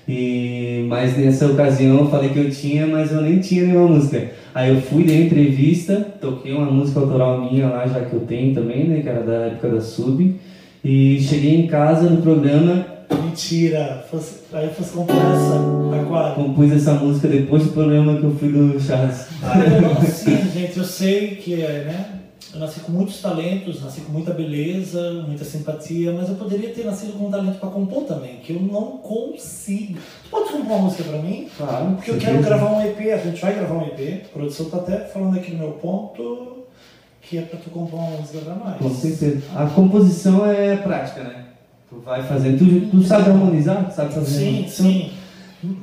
E, 0.07 0.83
mas 0.87 1.15
nessa 1.15 1.45
ocasião 1.45 1.99
eu 1.99 2.09
falei 2.09 2.29
que 2.29 2.39
eu 2.39 2.49
tinha, 2.49 2.87
mas 2.87 3.11
eu 3.11 3.21
nem 3.21 3.39
tinha 3.39 3.63
nenhuma 3.65 3.87
música. 3.87 4.31
Aí 4.53 4.69
eu 4.69 4.81
fui, 4.81 5.03
dei 5.03 5.25
entrevista, 5.25 5.95
toquei 6.19 6.53
uma 6.53 6.65
música 6.65 6.99
autoral 6.99 7.39
minha 7.39 7.67
lá, 7.67 7.85
já 7.87 8.01
que 8.01 8.13
eu 8.13 8.21
tenho 8.21 8.55
também, 8.55 8.85
né? 8.85 9.01
Que 9.01 9.09
era 9.09 9.21
da 9.21 9.33
época 9.45 9.69
da 9.69 9.79
Sub. 9.79 10.35
E 10.83 11.21
cheguei 11.21 11.55
em 11.55 11.67
casa 11.67 12.09
no 12.09 12.21
programa, 12.21 12.85
Mentira. 13.23 14.05
Fosse, 14.09 14.39
aí 14.53 14.69
fosse 14.69 14.91
comprar 14.91 15.17
essa 15.17 15.81
aquário. 16.01 16.35
compus 16.35 16.71
essa 16.71 16.93
música 16.93 17.27
depois 17.27 17.63
do 17.63 17.71
programa 17.71 18.17
que 18.17 18.23
eu 18.23 18.35
fui 18.35 18.49
do 18.49 18.79
Charles. 18.79 19.27
Ah, 19.43 19.59
eu 19.59 19.81
não 19.81 19.91
assim, 19.93 20.49
gente. 20.51 20.77
Eu 20.77 20.83
sei 20.83 21.35
que 21.35 21.61
é, 21.61 21.85
né? 21.85 22.17
Eu 22.53 22.59
nasci 22.59 22.81
com 22.81 22.91
muitos 22.91 23.21
talentos, 23.21 23.81
nasci 23.81 24.01
com 24.01 24.11
muita 24.11 24.33
beleza, 24.33 25.23
muita 25.25 25.45
simpatia, 25.45 26.11
mas 26.11 26.27
eu 26.27 26.35
poderia 26.35 26.69
ter 26.69 26.85
nascido 26.85 27.13
com 27.13 27.27
um 27.27 27.31
talento 27.31 27.59
para 27.59 27.69
compor 27.69 28.03
também, 28.03 28.37
que 28.37 28.51
eu 28.51 28.59
não 28.59 28.97
consigo. 28.97 29.97
Tu 30.23 30.29
pode 30.29 30.51
compor 30.51 30.77
uma 30.77 30.79
música 30.79 31.03
para 31.03 31.19
mim? 31.19 31.47
Claro. 31.57 31.95
Porque 31.95 32.11
eu 32.11 32.17
quero 32.17 32.41
gravar 32.41 32.73
um 32.73 32.85
EP, 32.85 32.99
a 33.13 33.17
gente 33.17 33.41
vai 33.41 33.55
gravar 33.55 33.75
um 33.75 33.83
EP. 33.83 34.25
A 34.25 34.33
produção 34.33 34.69
tá 34.69 34.77
até 34.77 34.99
falando 34.99 35.37
aqui 35.37 35.53
no 35.53 35.59
meu 35.59 35.71
ponto 35.73 36.61
que 37.21 37.37
é 37.37 37.41
pra 37.43 37.59
tu 37.59 37.69
compor 37.69 37.99
uma 37.99 38.17
música 38.17 38.39
pra 38.39 38.55
nós. 38.55 38.77
Com 38.77 38.89
certeza. 38.89 39.41
A 39.55 39.67
composição 39.67 40.45
é 40.45 40.75
prática, 40.75 41.23
né? 41.23 41.40
Vai 42.03 42.23
fazendo. 42.23 42.57
Tu, 42.57 42.89
tu 42.89 43.03
sabe 43.03 43.29
harmonizar? 43.29 43.89
Tu 43.89 43.95
sabe 43.95 44.13
fazer 44.13 44.39
Sim, 44.39 44.65
sim. 44.67 45.11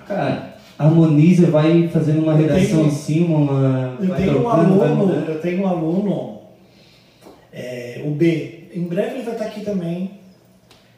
Cara, 0.06 0.56
harmoniza, 0.78 1.50
vai 1.50 1.88
fazendo 1.88 2.22
uma 2.22 2.34
redação 2.34 2.78
tenho- 2.78 2.86
em 2.86 2.90
cima, 2.90 3.36
uma. 3.36 3.96
Eu 4.00 4.14
tenho 4.14 4.42
um 4.42 4.48
aluno, 4.48 5.12
eu 5.28 5.40
tenho 5.40 5.62
um 5.62 5.66
aluno, 5.68 6.38
é, 7.52 8.02
o 8.04 8.10
B. 8.10 8.68
Em 8.74 8.84
breve 8.84 9.16
ele 9.16 9.22
vai 9.22 9.34
estar 9.34 9.46
aqui 9.46 9.60
também. 9.60 10.18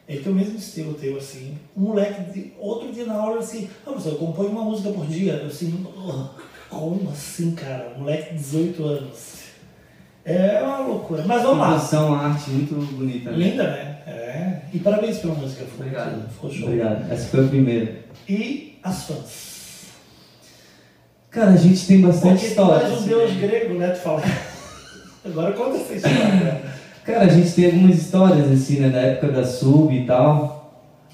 Ele 0.08 0.20
tem 0.22 0.32
o 0.32 0.34
mesmo 0.34 0.56
estilo 0.58 0.94
teu, 0.94 1.16
assim. 1.16 1.56
Um 1.76 1.82
moleque, 1.82 2.32
de, 2.32 2.52
outro 2.58 2.92
dia 2.92 3.06
na 3.06 3.14
aula, 3.14 3.38
assim, 3.38 3.68
ah, 3.86 3.90
professor, 3.90 4.12
eu 4.14 4.18
componho 4.18 4.50
uma 4.50 4.64
música 4.64 4.90
por 4.90 5.06
dia. 5.06 5.34
Eu 5.34 5.46
assim, 5.46 5.86
"Oh, 5.96 6.24
como 6.68 7.08
assim, 7.10 7.52
cara? 7.52 7.92
Um 7.96 8.00
moleque 8.00 8.30
de 8.30 8.38
18 8.40 8.84
anos. 8.84 9.40
É 10.30 10.62
uma 10.62 10.78
loucura. 10.78 11.24
Mas 11.26 11.42
vamos 11.42 11.58
lá. 11.58 11.72
Composição, 11.72 12.14
arte 12.14 12.50
muito 12.50 12.74
bonita. 12.96 13.30
Né? 13.30 13.36
Linda, 13.36 13.62
né? 13.64 13.98
É. 14.06 14.56
E 14.72 14.78
parabéns 14.78 15.18
pela 15.18 15.34
música. 15.34 15.64
Ficou, 15.64 15.86
Obrigado. 15.86 16.28
ficou 16.30 16.50
show. 16.50 16.68
Obrigado. 16.68 17.12
Essa 17.12 17.28
foi 17.28 17.44
a 17.44 17.48
primeira. 17.48 17.94
E 18.28 18.78
as 18.82 19.04
fãs. 19.04 19.50
Cara, 21.30 21.50
a 21.50 21.56
gente 21.56 21.86
tem 21.86 22.00
bastante 22.00 22.32
Porque 22.34 22.46
história. 22.46 22.86
és 22.86 22.92
um 22.92 22.96
assim, 22.96 23.08
deus 23.08 23.32
né? 23.32 23.46
grego, 23.46 23.74
né? 23.74 23.88
Tu 23.90 23.98
fala. 23.98 24.22
Agora 25.24 25.52
conta 25.52 25.76
essa 25.76 25.94
história. 25.94 26.62
Cara, 27.04 27.24
a 27.24 27.28
gente 27.28 27.52
tem 27.52 27.66
algumas 27.66 27.96
histórias 27.98 28.50
assim, 28.50 28.80
né, 28.80 28.88
da 28.88 29.00
época 29.00 29.32
da 29.32 29.44
sub 29.44 29.94
e 29.94 30.06
tal. 30.06 30.60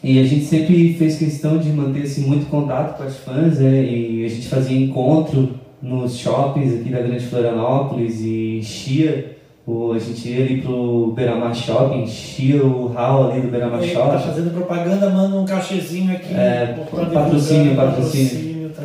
E 0.03 0.21
a 0.21 0.25
gente 0.25 0.45
sempre 0.45 0.95
fez 0.95 1.19
questão 1.19 1.59
de 1.59 1.71
manter 1.71 2.03
assim, 2.03 2.27
muito 2.27 2.47
contato 2.51 2.97
com 2.97 3.03
as 3.03 3.17
fãs, 3.17 3.59
né? 3.59 3.83
E 3.83 4.25
a 4.25 4.29
gente 4.29 4.49
fazia 4.49 4.77
encontro 4.77 5.59
nos 5.83 6.17
shoppings 6.17 6.81
aqui 6.81 6.91
da 6.91 7.01
Grande 7.01 7.25
Florianópolis 7.27 8.21
e 8.21 8.59
enchia. 8.59 9.37
O, 9.67 9.93
a 9.93 9.99
gente 9.99 10.29
ia 10.29 10.45
ali 10.45 10.61
pro 10.61 11.13
Beira-Mar 11.17 11.53
Shopping, 11.53 12.03
enchia 12.03 12.65
o 12.65 12.87
hall 12.87 13.33
ali 13.33 13.41
do 13.41 13.49
Beira-Mar 13.49 13.83
Ele 13.83 13.93
tá 13.93 14.01
Shopping. 14.01 14.29
fazendo 14.29 14.55
propaganda, 14.55 15.11
manda 15.11 15.37
um 15.37 15.45
cachezinho 15.45 16.13
aqui. 16.13 16.33
É, 16.33 16.77
patrocínio, 16.89 17.75
patrocínio. 17.75 17.75
patrocínio, 17.75 18.71
tá. 18.71 18.83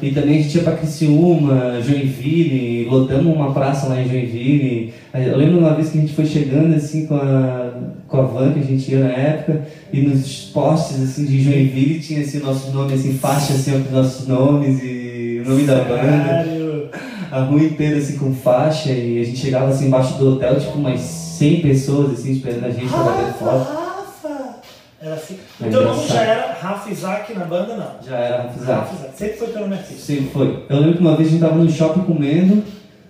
E 0.00 0.12
também 0.12 0.38
a 0.38 0.42
gente 0.42 0.56
ia 0.56 0.62
pra 0.62 0.76
Criciúma, 0.76 1.80
Joinville, 1.82 2.84
lotamos 2.84 3.34
uma 3.34 3.52
praça 3.52 3.88
lá 3.88 4.00
em 4.00 4.08
Joinville. 4.08 4.94
Eu 5.12 5.36
lembro 5.36 5.58
uma 5.58 5.74
vez 5.74 5.90
que 5.90 5.98
a 5.98 6.00
gente 6.00 6.12
foi 6.12 6.26
chegando 6.26 6.76
assim 6.76 7.06
com 7.06 7.16
a, 7.16 7.72
com 8.06 8.16
a 8.18 8.22
van 8.22 8.52
que 8.52 8.60
a 8.60 8.62
gente 8.62 8.88
ia 8.92 9.00
na 9.00 9.10
época, 9.10 9.66
e 9.92 10.00
nos 10.00 10.44
postes 10.54 11.02
assim 11.02 11.24
de 11.24 11.42
Joinville 11.42 11.98
tinha 11.98 12.20
assim 12.20 12.38
nossos 12.38 12.72
nomes, 12.72 13.00
assim, 13.00 13.14
faixa 13.14 13.52
assim 13.54 13.72
com 13.72 13.78
os 13.78 13.90
nossos 13.90 14.28
nomes 14.28 14.80
e 14.80 15.09
o 15.40 15.48
nome 15.48 15.64
da 15.64 15.76
banda. 15.84 16.90
A 17.30 17.40
rua 17.42 17.62
inteira 17.62 17.98
assim 17.98 18.18
com 18.18 18.34
faixa, 18.34 18.90
e 18.90 19.20
a 19.20 19.24
gente 19.24 19.38
chegava 19.38 19.68
assim 19.68 19.86
embaixo 19.86 20.18
do 20.18 20.34
hotel, 20.34 20.58
tipo 20.58 20.76
umas 20.78 21.00
100 21.00 21.60
pessoas 21.62 22.18
assim 22.18 22.32
esperando 22.32 22.64
a 22.66 22.70
gente 22.70 22.88
pra 22.88 22.98
bater 22.98 23.32
foto. 23.34 23.58
Rafa, 23.58 24.28
Rafa! 24.28 24.56
Era 25.00 25.14
assim. 25.14 25.36
É 25.62 25.66
O 25.66 25.70
teu 25.70 25.84
nome 25.84 26.02
engraçado. 26.02 26.16
já 26.16 26.22
era 26.22 26.52
Rafa 26.60 26.90
Isaac 26.90 27.34
na 27.34 27.44
banda, 27.44 27.76
não? 27.76 28.06
Já 28.06 28.16
era 28.16 28.42
Rafizar. 28.42 28.78
Rafa 28.80 28.94
Isaac. 28.96 29.16
Sempre 29.16 29.36
foi 29.36 29.48
teu 29.48 29.60
nome 29.60 29.74
artístico. 29.74 30.00
Sempre 30.00 30.26
foi. 30.32 30.64
Eu 30.68 30.76
lembro 30.78 30.94
que 30.94 31.00
uma 31.00 31.16
vez 31.16 31.28
a 31.28 31.30
gente 31.30 31.40
tava 31.40 31.54
no 31.54 31.70
shopping 31.70 32.00
comendo, 32.00 32.62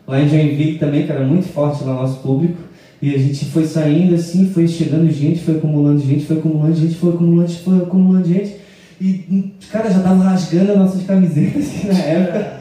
lá 0.07 0.21
em 0.21 0.29
Joinville 0.29 0.79
também, 0.79 1.07
que 1.07 1.13
era 1.13 1.25
muito 1.25 1.49
forte 1.49 1.83
lá 1.85 1.95
no 1.95 2.03
nosso 2.03 2.19
público. 2.19 2.59
E 3.03 3.15
a 3.15 3.19
gente 3.19 3.47
foi 3.47 3.65
saindo 3.65 4.15
assim, 4.15 4.51
foi 4.51 4.69
chegando 4.69 5.11
gente, 5.11 5.41
foi 5.41 5.57
acumulando 5.57 5.99
gente, 6.01 6.27
foi 6.27 6.37
acumulando 6.37 6.77
gente, 6.77 6.95
foi 6.97 7.11
acumulando 7.15 7.49
gente, 7.49 7.63
foi 7.63 7.79
acumulando 7.79 8.29
gente. 8.29 8.57
E, 9.01 9.53
cara, 9.71 9.91
já 9.91 10.01
tava 10.01 10.23
rasgando 10.23 10.73
as 10.73 10.79
nossas 10.79 11.03
camisetas 11.07 11.63
assim, 11.67 11.89
na 11.93 11.99
época. 11.99 12.53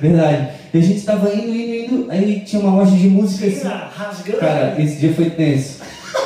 Verdade. 0.00 0.48
E 0.74 0.78
a 0.78 0.82
gente 0.82 1.00
tava 1.02 1.32
indo, 1.34 1.54
indo, 1.54 1.94
indo, 2.02 2.10
aí 2.10 2.40
tinha 2.40 2.60
uma 2.60 2.74
loja 2.76 2.94
de 2.96 3.08
música 3.08 3.46
assim. 3.46 3.60
Sim, 3.60 3.68
rasgando. 3.96 4.38
Cara, 4.38 4.74
esse 4.80 4.96
dia 4.96 5.14
foi 5.14 5.30
tenso. 5.30 5.78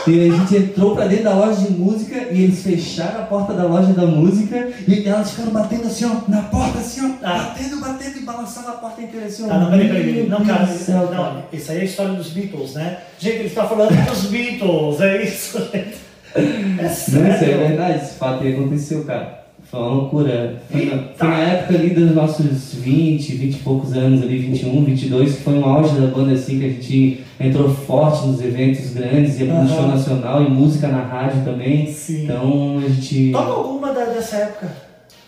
E 0.06 0.30
a 0.30 0.34
gente 0.36 0.56
entrou 0.56 0.94
pra 0.96 1.06
dentro 1.06 1.24
da 1.24 1.34
loja 1.34 1.60
de 1.62 1.72
música 1.72 2.16
e 2.30 2.42
eles 2.42 2.62
fecharam 2.62 3.20
a 3.20 3.24
porta 3.24 3.52
da 3.52 3.64
loja 3.64 3.92
da 3.92 4.06
música 4.06 4.68
e 4.88 5.06
elas 5.06 5.30
ficaram 5.30 5.52
batendo 5.52 5.86
assim, 5.86 6.04
ó, 6.06 6.28
na 6.30 6.42
porta 6.42 6.78
assim, 6.78 7.00
ó, 7.04 7.10
Ah. 7.24 7.38
batendo, 7.54 7.80
batendo 7.80 8.18
e 8.18 8.22
balançando 8.22 8.68
a 8.68 8.72
porta 8.72 9.00
inteira 9.02 9.26
assim, 9.26 9.44
ó. 9.48 9.52
Ah, 9.52 9.58
não, 9.58 9.70
peraí, 9.70 9.88
peraí, 9.88 10.26
Não, 10.28 10.44
cara, 10.44 10.66
céu, 10.66 11.02
não, 11.02 11.08
cara. 11.24 11.44
isso 11.52 11.70
aí 11.70 11.78
é 11.78 11.80
a 11.82 11.84
história 11.84 12.12
dos 12.14 12.30
Beatles, 12.30 12.74
né? 12.74 12.98
Gente, 13.18 13.36
ele 13.36 13.46
está 13.48 13.64
falando 13.66 13.90
dos 14.06 14.24
Beatles, 14.26 15.00
é 15.00 15.22
isso, 15.22 15.58
gente. 15.72 15.94
É 16.34 16.40
Não, 16.40 16.90
isso 16.90 17.18
é 17.18 17.38
sério. 17.38 17.58
verdade, 17.58 17.98
esse 18.04 18.14
fato 18.14 18.42
aí 18.42 18.54
aconteceu, 18.54 19.04
cara. 19.04 19.41
Foi 19.72 19.80
uma 19.80 19.88
loucura. 19.88 20.62
Foi 20.70 20.84
na, 20.84 20.98
foi 21.16 21.28
na 21.28 21.38
época 21.38 21.78
ali 21.78 21.90
dos 21.94 22.14
nossos 22.14 22.74
20, 22.74 23.32
20 23.36 23.54
e 23.54 23.58
poucos 23.60 23.94
anos, 23.94 24.22
ali, 24.22 24.36
21, 24.36 24.84
22, 24.84 25.34
que 25.36 25.40
foi 25.42 25.54
um 25.54 25.64
auge 25.64 25.98
da 25.98 26.08
banda 26.08 26.34
assim, 26.34 26.58
que 26.58 26.66
a 26.66 26.68
gente 26.68 27.24
entrou 27.40 27.70
forte 27.70 28.26
nos 28.26 28.42
eventos 28.44 28.90
grandes, 28.92 29.40
ia 29.40 29.46
pro 29.46 29.56
Aham. 29.56 29.68
show 29.68 29.86
nacional 29.88 30.42
e 30.42 30.50
música 30.50 30.88
na 30.88 31.00
rádio 31.02 31.42
também. 31.42 31.90
Sim. 31.90 32.24
Então 32.24 32.82
a 32.84 32.88
gente. 32.90 33.32
Toca 33.32 33.50
alguma 33.50 33.92
da- 33.94 34.04
dessa 34.04 34.36
época. 34.36 34.68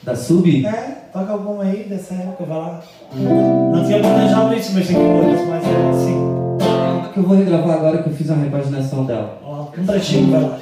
Da 0.02 0.14
Sub? 0.14 0.66
É, 0.66 0.98
toca 1.10 1.32
alguma 1.32 1.62
aí 1.62 1.86
dessa 1.88 2.12
época, 2.12 2.44
vai 2.44 2.58
lá. 2.58 2.82
Não 3.14 3.82
tinha 3.86 3.98
planejado 4.00 4.54
isso, 4.54 4.74
mexer 4.74 4.92
com 4.92 5.20
olhos, 5.20 5.40
mas 5.48 5.64
é 5.64 5.88
assim. 5.90 6.34
Que 7.14 7.20
eu 7.20 7.22
vou 7.24 7.38
regravar 7.38 7.78
agora 7.78 8.02
que 8.02 8.10
eu 8.10 8.12
fiz 8.12 8.28
uma 8.28 8.42
repaginação 8.44 9.06
dela. 9.06 9.38
Ó, 9.42 9.68
um 9.80 9.86
trechinho, 9.86 10.30
vai 10.32 10.42
lá. 10.42 10.58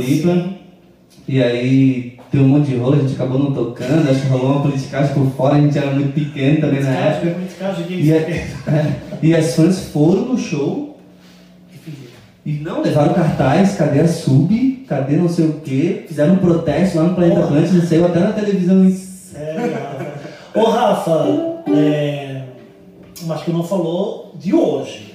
Floripa. 0.00 0.48
E 1.28 1.42
aí 1.42 2.16
deu 2.32 2.42
um 2.42 2.48
monte 2.48 2.68
de 2.70 2.76
rolo, 2.76 2.96
a 2.96 2.98
gente 2.98 3.14
acabou 3.14 3.38
não 3.38 3.52
tocando, 3.52 4.10
acho 4.10 4.22
que 4.22 4.28
rolou 4.28 4.52
uma 4.52 4.62
politicagem 4.62 5.14
por 5.14 5.26
fora, 5.32 5.56
a 5.56 5.60
gente 5.60 5.76
era 5.78 5.90
muito 5.90 6.12
pequeno 6.14 6.60
também 6.60 6.80
na 6.82 6.90
época. 6.90 7.36
E, 7.88 8.00
isso 8.00 8.12
a- 8.12 8.16
é- 8.72 8.96
e 9.22 9.34
as 9.34 9.54
fãs 9.54 9.84
foram 9.90 10.24
no 10.26 10.38
show 10.38 10.98
e 12.44 12.52
não 12.54 12.82
levaram 12.82 13.14
cartaz, 13.14 13.76
cadê 13.76 14.00
a 14.00 14.08
sub, 14.08 14.84
cadê 14.88 15.16
não 15.16 15.28
sei 15.28 15.46
o 15.46 15.52
que, 15.60 16.04
fizeram 16.08 16.34
um 16.34 16.38
protesto 16.38 16.98
lá 16.98 17.04
no 17.04 17.14
Planeta 17.14 17.36
Porra. 17.40 17.46
Atlântico, 17.58 17.86
saiu 17.86 18.06
até 18.06 18.18
na 18.18 18.32
televisão. 18.32 18.90
Sério, 18.90 19.72
Rafa. 19.72 20.12
Ô 20.54 20.64
Rafa, 20.64 21.62
é, 21.74 22.42
acho 23.30 23.44
que 23.44 23.52
não 23.52 23.62
falou 23.62 24.34
de 24.40 24.52
hoje. 24.52 25.11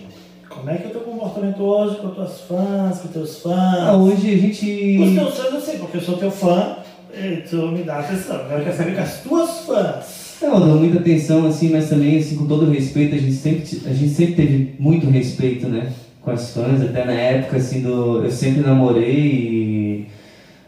Como 0.57 0.69
é 0.69 0.75
que 0.77 0.83
é 0.85 0.87
o 0.87 0.91
teu 0.91 1.01
comportamento 1.01 1.61
hoje 1.63 1.95
com 1.97 2.07
as 2.07 2.13
tuas 2.15 2.41
fãs, 2.41 2.99
com 2.99 3.07
os 3.07 3.13
teus 3.13 3.45
Ah, 3.45 3.85
fãs? 3.91 3.95
hoje 3.95 4.33
a 4.33 4.37
gente. 4.37 4.97
Os 4.99 5.13
teus 5.15 5.37
fãs 5.37 5.53
eu 5.53 5.61
sei, 5.61 5.77
porque 5.77 5.97
eu 5.97 6.01
sou 6.01 6.17
teu 6.17 6.31
fã, 6.31 6.77
e 7.13 7.37
tu 7.49 7.55
me 7.67 7.83
dá 7.83 7.99
atenção. 7.99 8.35
Eu 8.49 8.63
quero 8.63 8.75
saber 8.77 8.95
com 8.95 9.01
as 9.01 9.21
tuas 9.21 9.59
fãs. 9.65 10.27
Não, 10.41 10.53
eu 10.53 10.59
dou 10.59 10.75
muita 10.77 10.99
atenção, 10.99 11.47
assim, 11.47 11.69
mas 11.69 11.89
também, 11.89 12.17
assim, 12.17 12.35
com 12.35 12.45
todo 12.47 12.65
o 12.67 12.71
respeito, 12.71 13.15
a 13.15 13.17
gente 13.17 13.33
sempre, 13.33 13.81
a 13.85 13.93
gente 13.93 14.09
sempre 14.13 14.35
teve 14.35 14.75
muito 14.79 15.09
respeito, 15.09 15.67
né? 15.67 15.91
Com 16.21 16.31
as 16.31 16.51
fãs, 16.53 16.81
até 16.81 17.05
na 17.05 17.13
época, 17.13 17.57
assim, 17.57 17.81
do... 17.81 18.23
Eu 18.23 18.29
sempre 18.31 18.61
namorei 18.61 19.15
e... 19.15 20.05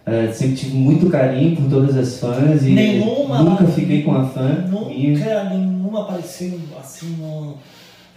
eh, 0.05 0.31
sempre 0.33 0.55
tive 0.55 0.75
muito 0.75 1.07
carinho 1.09 1.55
por 1.55 1.69
todas 1.69 1.95
as 1.97 2.17
fãs 2.19 2.65
e 2.65 2.69
Nenhuma- 2.71 3.43
nunca 3.43 3.65
fiquei 3.65 4.01
com 4.01 4.15
a 4.15 4.25
fã 4.25 4.65
minha. 4.87 5.19
Nunca 5.19 5.43
nenhuma 5.49 6.01
apareceu 6.01 6.57
assim 6.79 7.15
no. 7.19 7.57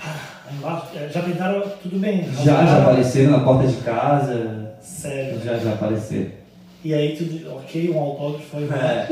Ah. 0.05 0.33
É, 0.95 1.09
Já 1.09 1.23
tentaram 1.23 1.63
tudo 1.83 1.99
bem? 1.99 2.25
Já, 2.45 2.65
já 2.67 2.79
apareceram 2.83 3.31
na 3.33 3.41
porta 3.41 3.67
de 3.67 3.77
casa, 3.77 4.73
Sério. 4.81 5.41
já, 5.45 5.57
já 5.59 5.73
apareceram. 5.73 6.43
E 6.85 6.93
aí 6.93 7.17
tudo, 7.17 7.57
ok, 7.57 7.91
um 7.91 7.99
autógrafo 7.99 8.45
foi. 8.51 8.65
É. 8.65 9.09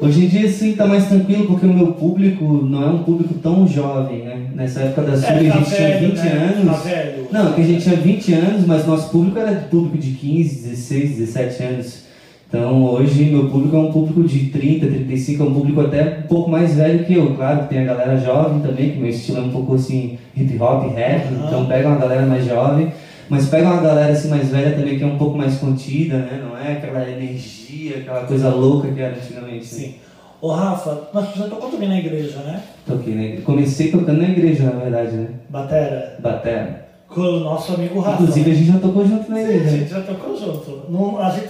Hoje 0.00 0.24
em 0.24 0.28
dia, 0.28 0.48
sim, 0.48 0.76
tá 0.76 0.86
mais 0.86 1.08
tranquilo, 1.08 1.48
porque 1.48 1.66
o 1.66 1.74
meu 1.74 1.92
público 1.92 2.44
não 2.44 2.82
é 2.82 2.86
um 2.86 3.02
público 3.02 3.34
tão 3.34 3.66
jovem, 3.66 4.22
né? 4.22 4.50
Nessa 4.54 4.82
época 4.82 5.02
da 5.02 5.16
Sul, 5.16 5.26
a 5.28 5.32
tá 5.32 5.40
gente 5.40 5.64
tinha 5.64 5.88
velho, 5.88 6.08
20 6.10 6.18
né? 6.18 6.54
anos. 6.56 6.76
Tá 6.76 6.82
velho. 6.88 7.28
Não, 7.32 7.52
que 7.52 7.60
a 7.60 7.64
gente 7.64 7.82
tinha 7.82 7.96
20 7.96 8.32
anos, 8.34 8.66
mas 8.66 8.86
nosso 8.86 9.10
público 9.10 9.38
era 9.38 9.52
público 9.62 9.98
de 9.98 10.12
15, 10.12 10.68
16, 10.68 11.16
17 11.16 11.62
anos. 11.64 12.07
Então 12.48 12.82
hoje 12.84 13.24
meu 13.26 13.48
público 13.50 13.76
é 13.76 13.78
um 13.78 13.92
público 13.92 14.22
de 14.24 14.46
30, 14.46 14.86
35, 14.86 15.42
é 15.42 15.46
um 15.46 15.52
público 15.54 15.80
até 15.82 16.20
um 16.24 16.28
pouco 16.28 16.50
mais 16.50 16.74
velho 16.76 17.04
que 17.04 17.14
eu. 17.14 17.34
Claro 17.34 17.66
tem 17.68 17.80
a 17.80 17.84
galera 17.84 18.16
jovem 18.16 18.60
também, 18.60 18.92
que 18.92 18.98
meu 18.98 19.10
estilo 19.10 19.38
é 19.38 19.40
um 19.42 19.50
pouco 19.50 19.74
assim 19.74 20.18
hip 20.34 20.56
hop, 20.60 20.90
rap, 20.94 21.26
Aham. 21.26 21.46
então 21.46 21.66
pega 21.66 21.88
uma 21.88 21.98
galera 21.98 22.24
mais 22.24 22.46
jovem. 22.46 22.90
Mas 23.28 23.46
pega 23.50 23.66
uma 23.70 23.82
galera 23.82 24.10
assim 24.12 24.28
mais 24.30 24.48
velha 24.48 24.74
também 24.74 24.96
que 24.96 25.04
é 25.04 25.06
um 25.06 25.18
pouco 25.18 25.36
mais 25.36 25.56
contida, 25.58 26.16
né? 26.16 26.42
Não 26.42 26.56
é 26.56 26.72
aquela 26.72 27.06
energia, 27.06 27.98
aquela 27.98 28.20
coisa 28.24 28.48
louca 28.48 28.88
que 28.88 28.98
era 29.00 29.14
antigamente. 29.14 29.56
né? 29.58 29.62
Sim. 29.64 29.94
Ô 30.40 30.48
Rafa, 30.52 31.08
mas 31.12 31.34
já 31.34 31.46
tocou 31.48 31.68
também 31.68 31.88
na 31.90 31.98
igreja, 31.98 32.38
né? 32.38 32.62
Toquei 32.86 33.14
na 33.14 33.22
igreja. 33.24 33.42
Comecei 33.42 33.90
tocando 33.90 34.22
na 34.22 34.28
igreja, 34.30 34.64
na 34.64 34.70
verdade, 34.80 35.12
né? 35.16 35.26
Batera. 35.50 36.16
Batera. 36.20 36.88
Com 37.08 37.20
o 37.20 37.40
nosso 37.40 37.74
amigo 37.74 38.00
Rafa. 38.00 38.22
Inclusive 38.22 38.50
a 38.50 38.54
gente 38.54 38.72
já 38.72 38.78
tocou 38.78 39.06
junto 39.06 39.30
na 39.30 39.36
Sim, 39.36 39.42
a 39.42 39.50
igreja. 39.50 39.64
né? 39.64 39.78
gente 39.78 39.90
já 39.90 40.00
tocou 40.00 40.34
junto. 40.34 40.90
Num- 40.90 41.18
a 41.18 41.28
gente 41.30 41.48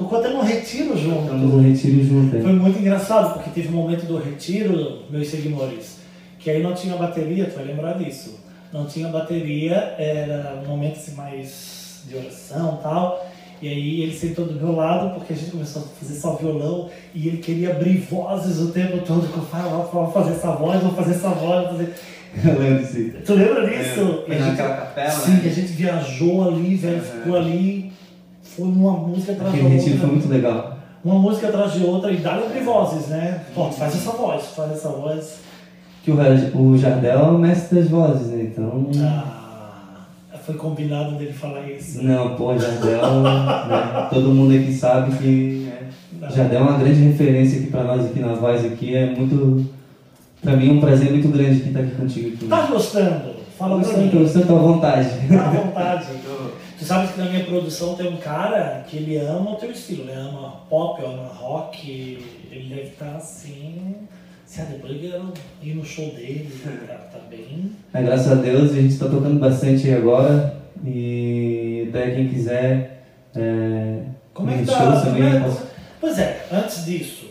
tocou 0.00 0.18
até 0.18 0.30
num 0.30 0.42
retiro 0.42 0.96
junto. 0.96 1.22
Estamos 1.24 1.52
no 1.54 1.60
retiro 1.60 2.04
junto. 2.04 2.40
Foi 2.42 2.52
muito 2.52 2.78
engraçado, 2.78 3.34
porque 3.34 3.50
teve 3.50 3.68
um 3.68 3.72
momento 3.82 4.06
do 4.06 4.16
retiro, 4.16 5.02
meus 5.10 5.28
seguidores, 5.28 5.98
que 6.38 6.50
aí 6.50 6.62
não 6.62 6.72
tinha 6.74 6.96
bateria, 6.96 7.44
tu 7.46 7.56
vai 7.56 7.66
lembrar 7.66 7.92
disso. 7.98 8.40
Não 8.72 8.86
tinha 8.86 9.08
bateria, 9.08 9.74
era 9.98 10.60
um 10.64 10.68
momento 10.68 10.96
assim, 10.96 11.14
mais 11.14 12.02
de 12.08 12.16
oração 12.16 12.78
e 12.80 12.82
tal. 12.82 13.26
E 13.62 13.68
aí 13.68 14.00
ele 14.02 14.14
sentou 14.14 14.46
do 14.46 14.54
meu 14.54 14.74
lado, 14.74 15.14
porque 15.16 15.34
a 15.34 15.36
gente 15.36 15.50
começou 15.50 15.82
a 15.82 15.84
fazer 16.02 16.18
só 16.18 16.34
violão, 16.36 16.88
e 17.14 17.28
ele 17.28 17.36
queria 17.38 17.72
abrir 17.72 17.98
vozes 17.98 18.58
o 18.58 18.68
tempo 18.72 18.98
todo, 19.06 19.28
que 19.30 19.36
eu 19.36 19.44
falava, 19.44 19.82
vou 19.82 20.10
fazer 20.10 20.30
essa 20.32 20.50
voz, 20.52 20.80
vou 20.82 20.92
fazer 20.92 21.10
essa 21.10 21.28
voz, 21.28 21.68
vou 21.68 21.76
fazer... 21.76 21.94
Eu 22.44 22.58
lembro 22.58 22.78
disso. 22.86 23.12
Tu 23.26 23.34
lembra 23.34 23.66
disso? 23.68 24.24
E 24.28 24.32
a 24.32 24.34
gente- 24.34 24.46
naquela 24.46 24.76
capela, 24.76 25.10
Sim, 25.10 25.32
né? 25.32 25.40
que 25.42 25.48
a 25.48 25.52
gente 25.52 25.72
viajou 25.72 26.48
ali, 26.48 26.74
velho, 26.76 26.96
Uhum. 26.96 27.02
ficou 27.02 27.36
ali, 27.36 27.92
foi 28.56 28.64
uma 28.64 28.92
música 28.92 29.32
atrás 29.32 29.54
Aquele 29.54 29.68
retiro 29.68 29.92
outra 29.92 30.06
foi 30.06 30.16
muito 30.16 30.28
legal. 30.28 30.76
uma 31.04 31.18
música 31.18 31.48
atrás 31.48 31.72
de 31.72 31.84
outra 31.84 32.10
e 32.12 32.16
dá-lhe 32.18 32.44
abrir 32.46 32.62
vozes, 32.64 33.06
né? 33.08 33.42
Pô, 33.54 33.66
tu 33.66 33.74
faz 33.74 33.94
essa 33.94 34.10
voz, 34.12 34.44
faz 34.56 34.72
essa 34.72 34.88
voz. 34.88 35.38
Que 36.04 36.10
o, 36.10 36.16
o 36.60 36.78
Jardel 36.78 37.18
é 37.18 37.22
o 37.22 37.38
mestre 37.38 37.80
das 37.80 37.88
vozes, 37.90 38.28
né? 38.28 38.42
Então. 38.52 38.86
Ah, 38.98 40.36
foi 40.44 40.54
combinado 40.54 41.16
dele 41.16 41.32
falar 41.32 41.68
isso. 41.70 42.02
Não, 42.02 42.34
pô, 42.36 42.56
Jardel. 42.58 43.20
né? 43.22 44.08
Todo 44.10 44.30
mundo 44.30 44.54
aqui 44.54 44.72
sabe 44.72 45.14
que. 45.18 45.68
né? 46.20 46.28
Jardel 46.34 46.60
é 46.60 46.62
uma 46.62 46.78
grande 46.78 47.02
referência 47.02 47.60
aqui 47.60 47.70
pra 47.70 47.84
nós 47.84 48.04
aqui 48.06 48.18
na 48.20 48.32
voz 48.34 48.64
aqui. 48.64 48.94
É 48.96 49.06
muito. 49.14 49.66
Pra 50.42 50.56
mim 50.56 50.70
é 50.70 50.72
um 50.72 50.80
prazer 50.80 51.10
muito 51.10 51.28
grande 51.28 51.68
estar 51.68 51.80
aqui 51.80 51.94
contigo. 51.96 52.28
Aqui. 52.34 52.46
Tá 52.46 52.62
gostando? 52.62 53.40
Fala 53.58 53.76
pra 53.76 53.84
Gostando, 53.84 54.10
tô 54.10 54.16
mim. 54.16 54.22
gostando 54.22 54.56
à 54.56 54.58
vontade. 54.58 55.08
Tá 55.28 55.44
à 55.46 55.50
vontade. 55.50 56.06
Tu 56.80 56.86
sabes 56.86 57.10
que 57.10 57.18
na 57.18 57.26
minha 57.26 57.44
produção 57.44 57.94
tem 57.94 58.08
um 58.08 58.16
cara 58.16 58.82
que 58.88 58.96
ele 58.96 59.18
ama 59.18 59.50
o 59.50 59.56
teu 59.56 59.70
estilo, 59.70 60.04
ele 60.04 60.12
ama 60.12 60.62
pop, 60.70 61.04
ama 61.04 61.24
rock, 61.28 61.86
ele 62.50 62.74
deve 62.74 62.88
estar 62.88 63.16
assim. 63.16 64.08
Se 64.46 64.62
a 64.62 64.64
quero 64.64 65.30
ir 65.62 65.74
no 65.74 65.84
show 65.84 66.06
dele, 66.14 66.50
tá, 66.88 66.94
tá 66.94 67.18
bem. 67.28 67.72
Mas, 67.92 68.06
graças 68.06 68.32
a 68.32 68.34
Deus 68.36 68.72
a 68.72 68.76
gente 68.76 68.94
está 68.94 69.10
tocando 69.10 69.38
bastante 69.38 69.88
aí 69.88 69.94
agora. 69.94 70.56
E 70.82 71.84
até 71.90 72.12
quem 72.12 72.28
quiser. 72.30 73.04
É, 73.36 73.98
Como 74.32 74.50
é 74.50 74.56
que 74.56 74.64
tá? 74.64 74.78
shows 74.78 75.02
também, 75.02 75.36
é- 75.36 75.40
posso- 75.40 75.66
Pois 76.00 76.18
é, 76.18 76.46
antes 76.50 76.86
disso, 76.86 77.26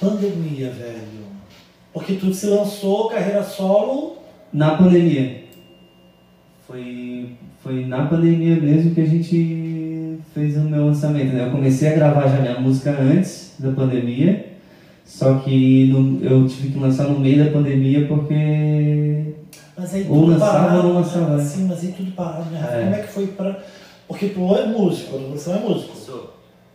pandemia, 0.00 0.70
velho. 0.70 1.26
Porque 1.92 2.14
tu 2.14 2.32
se 2.32 2.46
lançou 2.46 3.10
carreira 3.10 3.42
solo. 3.42 4.16
Na 4.50 4.76
pandemia. 4.78 5.44
Foi, 6.66 7.36
foi 7.66 7.84
na 7.84 8.06
pandemia 8.06 8.54
mesmo 8.60 8.94
que 8.94 9.00
a 9.00 9.04
gente 9.06 10.18
fez 10.32 10.56
o 10.56 10.60
meu 10.60 10.86
lançamento, 10.86 11.32
né? 11.32 11.46
Eu 11.46 11.50
comecei 11.50 11.88
a 11.88 11.94
gravar 11.94 12.28
já 12.28 12.40
minha 12.40 12.60
música 12.60 12.92
antes 12.92 13.54
da 13.58 13.72
pandemia, 13.72 14.52
só 15.04 15.38
que 15.38 15.88
no- 15.88 16.24
eu 16.24 16.46
tive 16.46 16.68
que 16.68 16.78
lançar 16.78 17.08
no 17.08 17.18
meio 17.18 17.44
da 17.44 17.50
pandemia 17.50 18.06
porque... 18.06 19.34
Mas 19.76 19.94
aí 19.94 20.06
Ou 20.08 20.26
lançava 20.26 20.52
parado. 20.52 20.76
ou 20.76 20.82
não 20.84 20.92
lançava, 21.00 21.36
né? 21.36 21.42
né? 21.42 21.44
Sim, 21.44 21.66
mas 21.68 21.82
aí 21.82 21.92
tudo 21.92 22.12
parado, 22.12 22.48
né? 22.50 22.64
É. 22.70 22.82
Como 22.84 22.94
é 22.94 22.98
que 23.00 23.08
foi 23.08 23.26
pra. 23.26 23.58
Porque 24.06 24.28
tu 24.28 24.54
é 24.54 24.66
músico, 24.66 25.18
você 25.32 25.50
é 25.50 25.58
músico. 25.58 25.92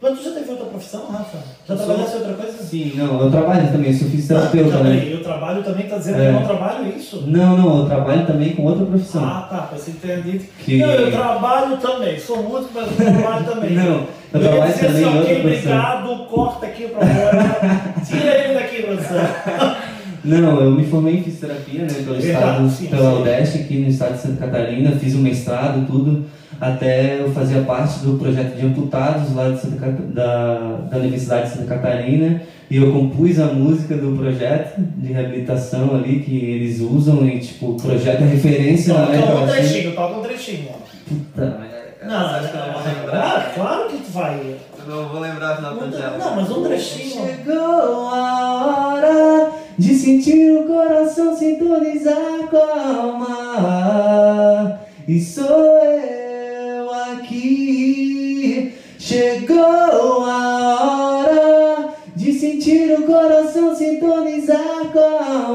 Mas 0.02 0.18
tu 0.18 0.24
já 0.24 0.32
teve 0.32 0.50
outra 0.50 0.66
profissão, 0.66 1.06
Rafa? 1.12 1.38
Já 1.68 1.76
trabalhaste 1.76 2.16
em 2.16 2.20
outra 2.22 2.34
coisa? 2.34 2.64
Sim, 2.64 2.92
não, 2.96 3.22
eu 3.22 3.30
trabalho 3.30 3.72
também, 3.72 3.94
sou 3.94 4.08
Ah, 4.08 4.12
fisioterapeuta, 4.12 4.78
né? 4.80 4.96
peraí, 4.96 5.12
eu 5.14 5.22
trabalho 5.24 5.64
também, 5.64 5.88
tá 5.88 5.98
dizendo 5.98 6.18
É. 6.18 6.22
que 6.22 6.28
eu 6.28 6.34
não 6.34 6.44
trabalho, 6.44 6.86
é 6.86 6.90
isso? 6.90 7.24
Não, 7.28 7.58
não, 7.58 7.80
eu 7.82 7.86
trabalho 7.86 8.26
também 8.26 8.56
com 8.56 8.64
outra 8.64 8.84
profissão. 8.86 9.24
Ah, 9.24 9.48
tá, 9.48 9.70
tenha 10.02 10.22
dito. 10.22 10.46
Que- 10.58 10.78
Não, 10.78 10.88
eu 10.90 11.12
trabalho 11.12 11.78
também, 11.78 12.20
sou 12.20 12.42
músico, 12.42 12.72
mas 12.74 12.88
eu 13.00 13.14
trabalho 13.14 13.46
também. 13.46 13.70
Não, 13.78 14.08
eu 14.34 14.42
ia 14.42 14.50
trabalho 14.50 14.74
dizer 14.74 14.88
também 14.88 15.02
em 15.04 15.06
assim, 15.08 15.18
outra 15.20 15.36
profissão. 15.36 15.72
obrigado, 15.72 16.26
corta 16.30 16.66
aqui 16.66 16.88
pra 16.88 17.00
fora. 17.06 17.94
Tira 18.08 18.38
ele 18.40 18.54
daqui, 18.56 18.82
produção. 18.82 19.18
Não, 20.24 20.62
eu 20.62 20.72
me 20.72 20.86
formei 20.86 21.16
em 21.18 21.24
fisioterapia, 21.24 21.82
né, 21.82 21.94
pelo 22.04 22.18
estado, 22.18 22.70
sim, 22.70 22.88
pela 22.88 23.12
sim. 23.16 23.22
UDESC 23.22 23.58
aqui 23.60 23.80
no 23.80 23.90
estado 23.90 24.14
de 24.14 24.20
Santa 24.22 24.46
Catarina, 24.46 24.92
fiz 24.92 25.16
o 25.16 25.20
mestrado, 25.20 25.86
tudo, 25.88 26.26
até 26.60 27.20
eu 27.20 27.32
fazia 27.32 27.62
parte 27.64 28.00
do 28.00 28.20
projeto 28.20 28.56
de 28.56 28.66
amputados 28.66 29.34
lá 29.36 29.50
de 29.50 29.60
Santa 29.60 29.92
da, 30.14 30.78
da 30.92 30.98
Universidade 30.98 31.50
de 31.50 31.56
Santa 31.58 31.76
Catarina, 31.76 32.42
e 32.70 32.78
eu 32.78 32.92
compus 32.94 33.40
a 33.40 33.48
música 33.48 33.96
do 33.98 34.16
projeto 34.16 34.80
de 34.80 35.12
reabilitação 35.12 35.96
ali, 35.96 36.20
que 36.20 36.38
eles 36.38 36.80
usam, 36.80 37.26
e 37.28 37.40
tipo, 37.40 37.72
o 37.72 37.78
projeto 37.78 38.22
é 38.22 38.28
referência 38.28 38.94
na 38.94 39.08
Toca 39.08 39.12
um 39.12 39.16
América 39.24 39.40
Latina. 39.40 39.56
trechinho, 39.68 39.96
toca 39.96 40.18
um 40.18 40.22
trechinho. 40.22 40.70
Puta, 41.10 41.58
Não, 42.06 42.30
você 42.30 42.36
acha 42.36 42.48
que 42.48 42.56
eu 42.58 42.62
não 42.62 42.74
vou 42.74 42.82
não, 42.82 42.88
lembrar? 43.02 43.12
claro, 43.12 43.44
claro 43.56 43.90
que 43.90 43.98
tu 43.98 44.12
vai. 44.12 44.40
Eu 44.88 44.96
não 44.96 45.10
vou 45.10 45.20
lembrar 45.20 45.62
Não, 45.62 45.90
dela. 45.90 46.18
não, 46.18 46.36
mas 46.36 46.50
um 46.52 46.64
trechinho. 46.64 47.26
Chegou 47.26 48.08
a 48.10 48.66
hora 48.96 49.52
de 49.82 49.96
sentir 49.96 50.52
o 50.52 50.66
coração 50.66 51.36
sintonizar 51.36 52.48
com 52.52 52.58
a 52.58 52.98
alma. 53.02 54.80
E 55.08 55.20
sou 55.20 55.80
eu 55.80 56.94
aqui. 56.94 58.74
Chegou 59.00 60.24
a 60.24 61.24
hora 61.24 61.96
de 62.16 62.32
sentir 62.32 62.92
o 62.92 63.08
coração 63.08 63.76
sintonizar 63.76 64.86
com 64.94 65.00
a 65.00 65.46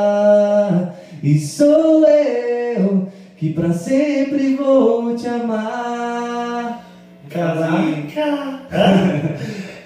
alma. 0.00 0.92
E 1.22 1.38
sou 1.38 2.04
eu 2.04 3.06
que 3.36 3.52
pra 3.52 3.72
sempre 3.72 4.56
vou 4.56 5.14
te 5.14 5.28
amar. 5.28 6.84
Caraca! 7.30 8.58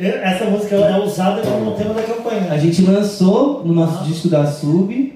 Essa 0.00 0.44
música 0.44 0.76
é 0.76 0.96
usada 0.98 1.42
como 1.42 1.72
tema 1.72 1.94
da 1.94 2.00
A 2.00 2.04
campanha. 2.04 2.58
gente 2.58 2.82
lançou 2.82 3.62
no 3.64 3.74
nosso 3.74 4.04
disco 4.04 4.28
da 4.28 4.46
Sub 4.46 5.14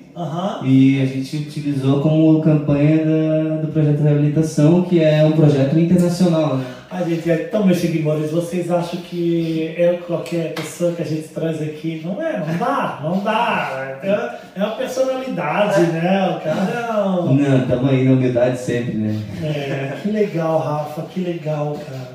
e 0.65 1.01
a 1.03 1.07
gente 1.07 1.37
utilizou 1.37 2.01
como 2.01 2.41
campanha 2.41 2.99
da- 3.05 3.57
do 3.63 3.69
projeto 3.69 4.03
Reabilitação, 4.03 4.83
que 4.83 5.01
é 5.03 5.25
um 5.25 5.33
projeto 5.33 5.79
internacional, 5.79 6.57
né? 6.57 6.65
A 6.91 7.03
gente 7.05 7.31
é 7.31 7.37
tão 7.37 7.65
meus 7.65 7.79
seguidores, 7.79 8.31
vocês 8.31 8.71
acham 8.71 9.01
que 9.01 9.73
é 9.79 9.99
qualquer 10.07 10.53
pessoa 10.53 10.93
que 10.93 11.01
a 11.01 11.07
gente 11.07 11.27
traz 11.29 11.63
aqui? 11.63 12.03
Não 12.05 12.21
é, 12.21 12.39
não 12.39 12.59
dá, 12.59 13.01
não 13.03 13.19
dá. 13.21 13.99
É, 14.03 14.61
é 14.61 14.65
uma 14.65 14.75
personalidade, 14.77 15.81
né? 15.87 16.37
O 16.37 16.41
cara 16.45 16.71
é 16.71 17.09
um- 17.09 17.35
Não, 17.35 17.59
estamos 17.63 17.89
aí 17.91 18.05
na 18.05 18.13
humildade 18.13 18.59
sempre, 18.59 18.95
né? 18.99 19.19
É, 19.43 19.97
que 20.03 20.11
legal, 20.11 20.59
Rafa, 20.59 21.03
que 21.03 21.21
legal, 21.21 21.75
cara. 21.89 22.12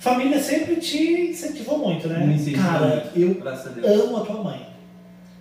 Família 0.00 0.40
sempre 0.40 0.76
te 0.76 1.30
incentivou 1.30 1.78
muito, 1.78 2.08
né? 2.08 2.36
Cara, 2.56 3.10
eu 3.14 3.36
amo 3.84 4.16
a 4.16 4.20
tua 4.20 4.42
mãe. 4.42 4.66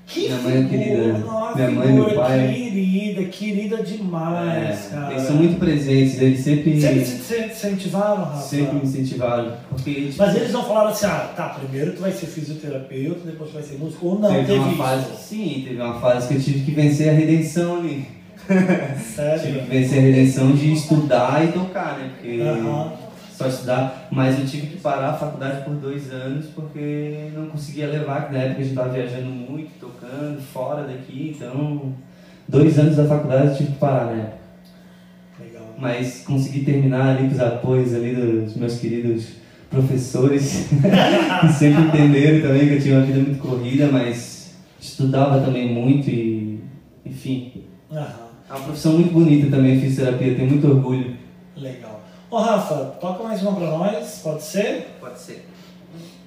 Que 0.06 0.22
Minha 0.22 0.38
mãe 0.38 0.54
é 0.54 0.68
figura, 0.68 0.80
querida. 0.80 1.18
nossa, 1.20 1.56
Minha 1.56 1.72
mãe 1.72 1.88
figura 1.88 2.08
meu 2.08 2.16
pai. 2.16 2.54
Querida, 2.54 3.24
querida 3.26 3.78
demais, 3.84 4.88
É, 4.88 4.90
cara. 4.90 5.12
eles 5.14 5.24
são 5.24 5.36
muito 5.36 5.60
presentes, 5.60 6.20
eles 6.20 6.40
sempre, 6.40 6.82
Sempre 6.82 7.04
te 7.06 7.52
incentivaram, 7.52 8.24
Rafa? 8.24 8.42
sempre 8.42 8.76
me 8.78 8.82
incentivaram. 8.86 9.54
Porque 9.70 9.94
tipo, 9.94 10.16
Mas 10.18 10.36
eles 10.36 10.52
não 10.52 10.64
falaram 10.64 10.90
assim, 10.90 11.06
ah, 11.06 11.32
tá, 11.38 11.50
primeiro 11.50 11.94
tu 11.94 12.02
vai 12.02 12.12
ser 12.12 12.26
fisioterapeuta, 12.26 13.20
depois 13.26 13.52
tu 13.52 13.54
vai 13.54 13.64
ser 13.64 13.78
músico, 13.78 14.08
ou 14.08 14.20
não, 14.20 14.30
teve, 14.34 14.48
teve, 14.48 14.60
uma 14.60 14.68
isso. 14.70 14.78
fase. 14.78 15.06
Sim, 15.28 15.64
teve 15.68 15.82
uma 15.82 16.02
fase 16.02 16.28
que 16.28 16.34
eu 16.34 16.42
tive 16.42 16.66
que 16.66 16.72
vencer 16.72 17.10
a 17.10 17.14
redenção 17.14 17.78
ali. 17.78 18.06
Tive 18.50 19.16
Sério? 19.16 19.62
que 19.62 19.70
vencer 19.70 20.00
a 20.00 20.02
redenção 20.02 20.52
de 20.54 20.74
estudar 20.74 21.46
e 21.46 21.52
tocar, 21.52 22.00
né? 22.00 22.10
Porque. 22.18 22.40
Só 23.40 23.48
estudar, 23.48 24.10
mas 24.12 24.38
eu 24.38 24.46
tive 24.46 24.68
que 24.68 24.78
parar 24.80 25.12
a 25.12 25.14
faculdade 25.14 25.64
por 25.64 25.74
dois 25.76 26.12
anos 26.12 26.48
porque 26.48 27.30
não 27.34 27.48
conseguia 27.48 27.88
levar, 27.88 28.28
que 28.28 28.34
na 28.34 28.40
época 28.40 28.60
a 28.60 28.64
gente 28.64 28.72
estava 28.72 28.90
viajando 28.90 29.30
muito, 29.30 29.72
tocando, 29.80 30.42
fora 30.42 30.84
daqui, 30.84 31.34
então 31.34 31.94
dois 32.46 32.78
anos 32.78 32.98
da 32.98 33.06
faculdade 33.06 33.48
eu 33.48 33.56
tive 33.56 33.72
que 33.72 33.78
parar, 33.78 34.14
né? 34.14 34.34
Legal. 35.40 35.74
Mas 35.78 36.24
consegui 36.26 36.66
terminar 36.66 37.16
ali 37.16 37.30
com 37.30 37.36
os 37.36 37.40
apoios 37.40 37.94
ali 37.94 38.14
dos 38.14 38.58
meus 38.58 38.78
queridos 38.78 39.30
professores, 39.70 40.68
que 41.40 41.54
sempre 41.54 41.84
entenderam 41.84 42.46
também 42.46 42.68
que 42.68 42.74
eu 42.74 42.82
tinha 42.82 42.98
uma 42.98 43.06
vida 43.06 43.20
muito 43.20 43.40
corrida, 43.40 43.88
mas 43.90 44.58
estudava 44.82 45.40
também 45.40 45.74
muito 45.74 46.10
e, 46.10 46.60
enfim, 47.06 47.64
Aham. 47.90 48.32
é 48.50 48.54
uma 48.54 48.64
profissão 48.66 48.94
muito 48.96 49.14
bonita 49.14 49.50
também, 49.50 49.80
fisioterapia, 49.80 50.36
tenho 50.36 50.50
muito 50.50 50.68
orgulho. 50.68 51.16
Legal. 51.56 51.89
Ô 52.32 52.38
Rafa, 52.38 52.76
toca 53.02 53.24
mais 53.24 53.42
uma 53.42 53.54
pra 53.54 53.72
nós, 53.72 54.22
pode 54.24 54.44
ser? 54.44 54.88
Pode 55.00 55.18
ser. 55.18 55.48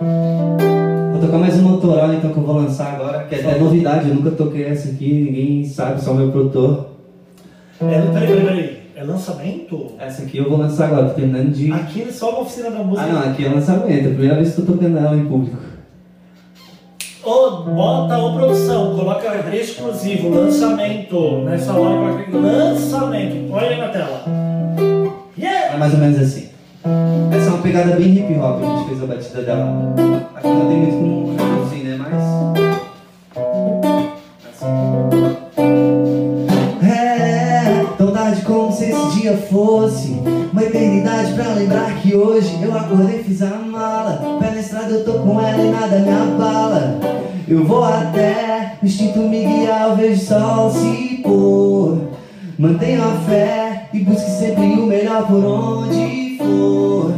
Vou 0.00 1.20
tocar 1.20 1.38
mais 1.38 1.56
uma 1.60 1.74
autoral 1.74 2.12
então 2.12 2.32
que 2.32 2.38
eu 2.38 2.42
vou 2.42 2.56
lançar 2.56 2.94
agora, 2.94 3.22
que 3.22 3.36
é 3.36 3.38
até 3.38 3.56
novidade, 3.56 4.08
eu 4.08 4.16
nunca 4.16 4.32
toquei 4.32 4.64
essa 4.64 4.88
aqui, 4.88 5.12
ninguém 5.12 5.64
sabe, 5.64 6.02
só 6.02 6.12
meu 6.12 6.32
produtor. 6.32 6.88
É, 7.80 8.00
peraí, 8.00 8.26
peraí, 8.26 8.44
peraí. 8.44 8.82
É 8.96 9.04
lançamento? 9.04 9.92
Essa 9.96 10.22
aqui 10.22 10.38
eu 10.38 10.50
vou 10.50 10.58
lançar 10.58 10.86
agora, 10.86 11.10
tô 11.10 11.14
terminando 11.14 11.52
de. 11.52 11.70
Aqui 11.72 12.02
é 12.02 12.10
só 12.10 12.30
uma 12.30 12.40
oficina 12.40 12.72
da 12.72 12.82
música. 12.82 13.06
Ah 13.06 13.12
não, 13.12 13.30
aqui 13.30 13.44
é 13.44 13.48
lançamento, 13.48 13.92
é 13.92 14.10
a 14.10 14.14
primeira 14.14 14.34
vez 14.34 14.54
que 14.56 14.60
eu 14.60 14.66
tô 14.66 14.72
tocando 14.72 14.98
ela 14.98 15.16
em 15.16 15.26
público. 15.26 15.56
Ô, 17.22 17.50
bota 17.62 18.18
ô 18.18 18.34
produção, 18.34 18.96
coloca 18.96 19.54
exclusivo, 19.54 20.30
lançamento. 20.30 21.44
Nessa 21.44 21.72
hora 21.72 22.26
lançamento. 22.32 23.52
Olha 23.52 23.68
aí 23.68 23.78
na 23.78 23.88
tela. 23.88 24.51
É 25.40 25.76
mais 25.78 25.94
ou 25.94 26.00
menos 26.00 26.18
assim. 26.18 26.48
Essa 27.34 27.46
é 27.46 27.48
uma 27.48 27.62
pegada 27.62 27.96
bem 27.96 28.12
hip 28.12 28.38
hop, 28.38 28.62
a 28.62 28.76
gente 28.76 28.88
fez 28.88 29.02
a 29.02 29.06
batida 29.06 29.42
dela. 29.42 29.94
Aqui 30.34 30.48
não 30.48 30.68
tem 30.68 30.76
muito 30.78 30.96
como 30.96 31.30
reproduzir, 31.30 31.84
né? 31.84 31.96
Mas. 31.96 32.12
Assim. 34.52 34.66
É, 36.86 37.86
tão 37.96 38.12
tarde 38.12 38.42
como 38.42 38.70
se 38.72 38.84
esse 38.84 39.20
dia 39.20 39.36
fosse 39.50 40.20
Uma 40.52 40.62
eternidade 40.62 41.32
pra 41.32 41.54
lembrar 41.54 41.94
que 42.02 42.14
hoje 42.14 42.58
Eu 42.62 42.76
acordei, 42.76 43.22
fiz 43.22 43.42
a 43.42 43.50
mala 43.56 44.38
Pé 44.38 44.50
na 44.50 44.60
estrada 44.60 44.90
eu 44.90 45.04
tô 45.04 45.12
com 45.20 45.40
ela 45.40 45.62
e 45.62 45.70
nada 45.70 45.98
me 45.98 46.10
abala 46.10 47.00
Eu 47.48 47.64
vou 47.64 47.84
até 47.84 48.76
o 48.82 48.86
instinto 48.86 49.20
me 49.20 49.44
guiar 49.44 49.90
Eu 49.90 49.96
vejo 49.96 50.20
o 50.20 50.24
sol 50.24 50.70
se 50.70 51.20
pôr 51.22 51.98
Mantenha 52.58 53.04
a 53.04 53.16
fé 53.28 53.81
e 53.92 54.00
busque 54.00 54.30
sempre 54.30 54.64
o 54.64 54.86
melhor 54.86 55.26
por 55.26 55.44
onde 55.44 56.36
for. 56.38 57.14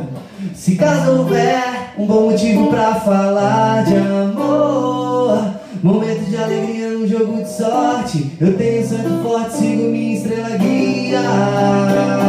Se 0.54 0.76
caso 0.76 1.18
houver 1.18 1.92
um 1.98 2.06
bom 2.06 2.30
motivo 2.30 2.68
pra 2.68 2.94
falar 2.96 3.84
de 3.84 3.96
amor 3.96 5.54
Momento 5.84 6.24
de 6.30 6.34
alegria 6.38 6.88
num 6.92 7.06
jogo 7.06 7.42
de 7.42 7.50
sorte. 7.50 8.32
Eu 8.40 8.56
tenho 8.56 8.88
santo 8.88 9.22
forte, 9.22 9.58
sigo 9.58 9.90
minha 9.90 10.16
estrela 10.16 10.56
guia 10.56 12.23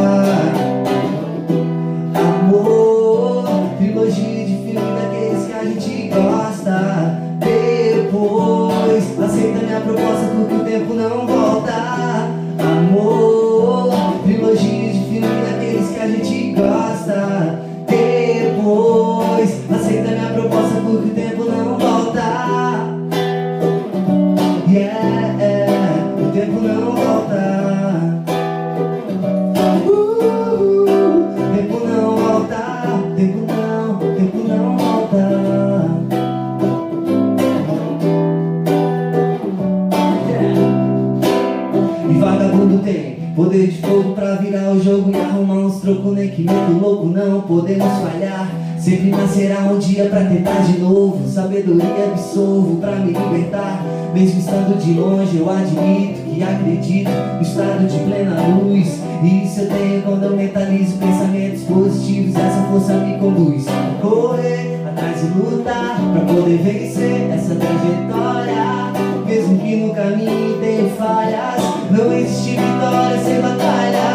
virar 44.36 44.72
o 44.72 44.82
jogo 44.82 45.12
e 45.12 45.20
arrumar 45.20 45.66
uns 45.66 45.82
trocos, 45.82 46.14
nem 46.14 46.30
que 46.30 46.44
medo 46.44 46.80
louco 46.80 47.08
não 47.08 47.42
podemos 47.42 47.88
falhar. 48.00 48.50
Sempre 48.80 49.10
nascerá 49.10 49.62
um 49.62 49.80
dia 49.80 50.06
pra 50.06 50.26
tentar 50.26 50.62
de 50.62 50.78
novo. 50.78 51.28
Sabedoria 51.28 52.06
absolvo 52.12 52.76
pra 52.78 52.98
me 52.98 53.14
libertar. 53.14 53.84
Mesmo 54.14 54.40
estando 54.40 54.78
de 54.78 54.94
longe, 54.94 55.38
eu 55.38 55.50
admito 55.50 56.22
que 56.22 56.44
acredito 56.44 57.10
no 57.10 57.42
estado 57.42 57.88
de 57.88 57.98
plena 58.00 58.40
luz. 58.48 59.02
E 59.24 59.44
isso 59.44 59.62
eu 59.62 59.70
tenho 59.70 60.02
quando 60.04 60.24
eu 60.26 60.38
mentalizo 60.38 60.98
pensamentos 60.98 61.64
positivos. 61.64 62.36
Essa 62.36 62.62
força 62.70 62.94
me 62.94 63.18
conduz. 63.18 63.66
correr 64.02 64.86
atrás 64.88 65.24
e 65.24 65.28
lutar 65.28 66.00
pra 66.14 66.22
poder 66.22 66.58
vencer 66.58 67.32
essa 67.32 67.56
trajetória. 67.56 68.94
Mesmo 69.26 69.58
que 69.58 69.76
no 69.78 69.94
caminho 69.96 70.60
tenha 70.60 70.90
falhas, 70.92 71.62
não 71.90 72.14
existe 72.14 72.52
vitória 72.52 73.20
sem 73.24 73.42
batalhas. 73.42 74.15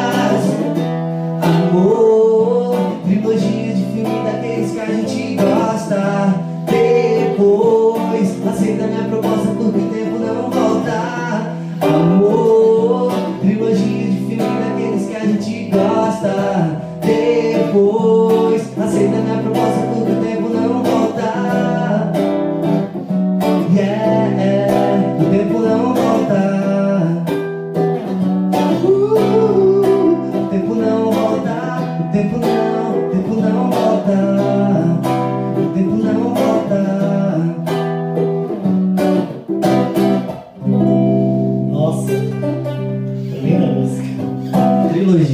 Amor, 1.70 2.10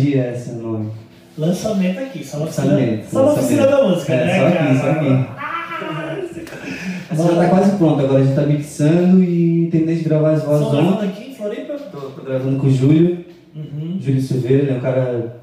Trilogia 0.07 0.23
é 0.25 0.33
esse 0.35 0.53
nome. 0.53 0.91
Lançamento 1.37 1.99
aqui, 1.99 2.25
só 2.25 2.39
na 2.39 2.45
oficina, 2.45 2.67
Lançamento, 2.67 3.11
só 3.11 3.25
na 3.25 3.33
oficina 3.33 3.67
da 3.67 3.89
música, 3.89 4.15
É, 4.15 4.25
né? 4.27 4.39
só 4.39 4.47
aqui, 4.47 4.57
cara? 4.57 4.79
só 4.81 4.91
aqui. 4.91 5.27
Essa 7.11 7.23
já 7.23 7.37
tá 7.37 7.49
quase 7.49 7.77
pronta, 7.77 8.03
agora 8.03 8.21
a 8.21 8.25
gente 8.25 8.35
tá 8.35 8.43
mixando 8.47 9.23
e 9.23 9.69
terminei 9.71 9.97
de 9.97 10.05
gravar 10.05 10.31
as 10.33 10.43
vozes 10.45 10.65
Só 10.67 10.71
gravando 10.73 10.95
ontem. 10.97 11.09
aqui 11.09 11.31
em 11.31 11.35
Floripa? 11.35 11.75
Tô, 11.75 11.99
tô 12.01 12.23
gravando 12.23 12.59
com 12.59 12.67
o 12.67 12.71
Júlio. 12.71 13.25
Uhum. 13.55 13.99
Júlio 14.01 14.21
Silveira, 14.23 14.63
ele 14.63 14.71
é 14.73 14.75
um 14.75 14.81
cara 14.81 15.37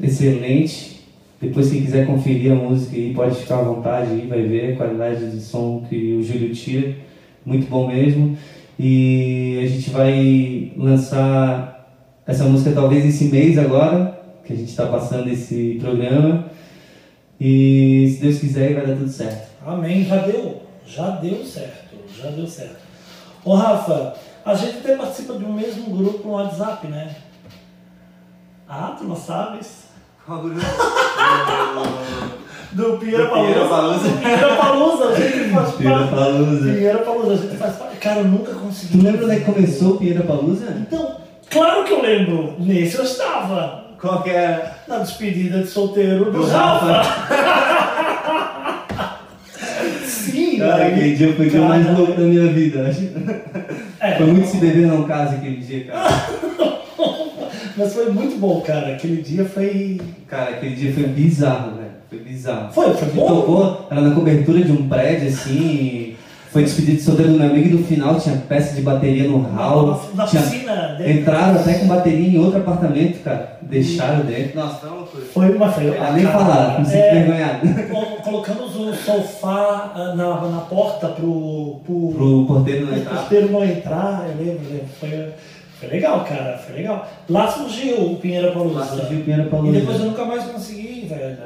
excelente. 0.00 1.00
Depois, 1.40 1.70
quem 1.70 1.82
quiser 1.82 2.06
conferir 2.06 2.52
a 2.52 2.54
música 2.54 2.94
aí, 2.96 3.12
pode 3.14 3.34
ficar 3.36 3.58
à 3.58 3.62
vontade 3.62 4.10
aí, 4.12 4.26
vai 4.28 4.42
ver 4.42 4.72
a 4.72 4.76
qualidade 4.76 5.30
de 5.30 5.40
som 5.40 5.84
que 5.88 6.14
o 6.14 6.22
Júlio 6.22 6.54
tira. 6.54 6.94
Muito 7.44 7.68
bom 7.68 7.88
mesmo. 7.88 8.36
E 8.78 9.60
a 9.62 9.66
gente 9.66 9.90
vai 9.90 10.72
lançar 10.76 11.79
essa 12.30 12.44
música 12.44 12.70
talvez 12.72 13.04
esse 13.04 13.24
mês 13.24 13.58
agora, 13.58 14.20
que 14.44 14.52
a 14.52 14.56
gente 14.56 14.70
está 14.70 14.86
passando 14.86 15.28
esse 15.28 15.78
programa. 15.80 16.46
E 17.40 18.14
se 18.14 18.22
Deus 18.22 18.38
quiser, 18.38 18.74
vai 18.74 18.86
dar 18.86 18.96
tudo 18.96 19.08
certo. 19.08 19.48
Amém, 19.66 20.04
já 20.04 20.18
deu. 20.18 20.62
Já 20.86 21.10
deu 21.10 21.44
certo, 21.44 21.96
já 22.16 22.30
deu 22.30 22.46
certo. 22.46 22.76
Ô 23.44 23.54
Rafa, 23.54 24.14
a 24.44 24.54
gente 24.54 24.78
até 24.78 24.96
participa 24.96 25.34
de 25.34 25.44
um 25.44 25.52
mesmo 25.52 25.96
grupo 25.96 26.28
no 26.28 26.34
WhatsApp, 26.34 26.86
né? 26.86 27.16
Ah, 28.68 28.94
tu 28.96 29.04
não 29.04 29.16
sabes? 29.16 29.88
Do 32.72 32.98
Pinheira 32.98 33.26
Do 33.26 33.32
Pinheira 33.32 33.66
Palusa. 33.66 34.08
Pinheira 34.20 34.56
Palusa, 34.56 35.08
a 35.08 35.14
gente 35.20 35.50
faz 35.50 35.74
Pinheira 35.74 35.98
parte. 35.98 36.14
Palusa. 36.14 36.72
Pinheira 36.72 36.98
Palusa, 36.98 37.32
a 37.32 37.36
gente 37.36 37.56
faz 37.56 37.76
parte. 37.76 37.96
Cara, 37.96 38.20
eu 38.20 38.28
nunca 38.28 38.54
consegui. 38.54 38.98
Tu 38.98 39.04
lembra 39.04 39.24
onde 39.24 39.34
é 39.34 39.40
que 39.40 39.52
começou 39.52 39.94
o 39.94 39.98
Pinheira 39.98 40.22
Palusa? 40.22 40.76
Então, 40.80 41.16
claro 41.50 41.84
que 41.84 41.92
eu 41.92 42.02
lembro. 42.02 42.54
Nesse 42.58 42.96
eu 42.96 43.04
estava. 43.04 43.84
Qual 44.00 44.22
que 44.22 44.30
era? 44.30 44.76
Na 44.88 44.98
despedida 44.98 45.58
de 45.58 45.66
solteiro 45.68 46.26
do, 46.26 46.32
Do 46.32 46.46
Rafa. 46.46 47.02
Sim, 50.04 50.58
Cara, 50.58 50.76
daí- 50.78 50.92
aquele 50.92 51.14
dia 51.16 51.32
foi 51.34 51.46
o 51.46 51.50
dia 51.50 51.60
mais 51.62 51.86
louco 51.98 52.12
da 52.12 52.22
minha 52.22 52.46
vida. 52.52 52.88
acho. 52.88 53.08
É, 54.00 54.16
Foi 54.16 54.26
muito 54.26 54.48
se 54.48 54.56
beber 54.58 54.86
não 54.86 55.04
casa 55.04 55.36
aquele 55.36 55.56
dia, 55.56 55.84
cara. 55.84 56.08
Mas 57.76 57.94
foi 57.94 58.10
muito 58.10 58.38
bom, 58.38 58.60
cara. 58.62 58.94
Aquele 58.94 59.22
dia 59.22 59.44
foi. 59.44 60.00
Cara, 60.28 60.50
aquele 60.50 60.74
dia 60.74 60.92
foi 60.92 61.04
bizarro, 61.04 61.76
velho. 61.76 61.90
Foi 62.08 62.18
bizarro. 62.18 62.72
Foi, 62.72 62.92
foi 62.94 63.08
bom. 63.08 63.26
tocou, 63.26 63.86
era 63.90 64.00
na 64.00 64.14
cobertura 64.14 64.60
de 64.62 64.72
um 64.72 64.88
prédio, 64.88 65.28
assim, 65.28 66.09
foi 66.52 66.64
despedido 66.64 66.96
de 66.96 67.02
solteiro 67.02 67.32
do 67.32 67.38
meu 67.38 67.48
amigo 67.48 67.68
e 67.68 67.72
no 67.72 67.84
final 67.84 68.18
tinha 68.18 68.36
peça 68.36 68.74
de 68.74 68.82
bateria 68.82 69.28
no 69.28 69.38
hall. 69.40 69.86
Na, 70.14 70.24
na 70.24 70.26
tinha- 70.26 70.42
piscina 70.42 70.74
dele. 70.98 71.20
Entraram 71.20 71.60
até 71.60 71.74
com 71.74 71.86
bateria 71.86 72.28
em 72.28 72.38
outro 72.38 72.58
apartamento, 72.58 73.22
cara. 73.22 73.58
Deixaram 73.62 74.24
dentro. 74.24 74.58
Nossa, 74.58 74.78
foi 74.80 74.88
uma 74.90 74.96
loucura. 74.98 75.24
Foi 75.32 75.56
uma 75.56 75.72
feia. 75.72 76.02
Ah, 76.02 76.12
nem 76.12 76.24
falar, 76.24 76.80
me 76.80 76.86
sinto 76.86 76.96
É, 76.96 77.10
envergonhado. 77.20 77.68
col- 77.90 78.16
colocamos 78.24 78.74
o 78.76 78.92
sofá 78.94 79.92
ah, 79.94 80.14
na, 80.16 80.40
na 80.48 80.58
porta 80.62 81.08
pro, 81.08 81.80
pro, 81.86 82.12
Pro 82.16 82.44
porteiro 82.46 82.80
não 82.86 82.92
pro 82.92 83.00
entrar. 83.00 83.14
porteiro 83.16 83.52
não 83.52 83.64
entrar. 83.64 84.26
Eu 84.28 84.44
lembro, 84.44 84.64
lembro. 84.70 84.86
Foi, 84.98 85.28
foi 85.78 85.88
legal, 85.88 86.24
cara. 86.24 86.58
Foi 86.58 86.74
legal. 86.74 87.08
Lá 87.28 87.46
surgiu 87.48 88.12
o 88.12 88.16
Pinheira 88.16 88.50
Palusa. 88.50 88.78
Lá 88.80 88.86
surgiu 88.86 89.18
o 89.18 89.22
Pinheira 89.22 89.44
E 89.46 89.50
Palusa. 89.50 89.78
depois 89.78 90.00
eu 90.00 90.06
nunca 90.06 90.24
mais 90.24 90.44
consegui, 90.46 91.06
velho. 91.08 91.36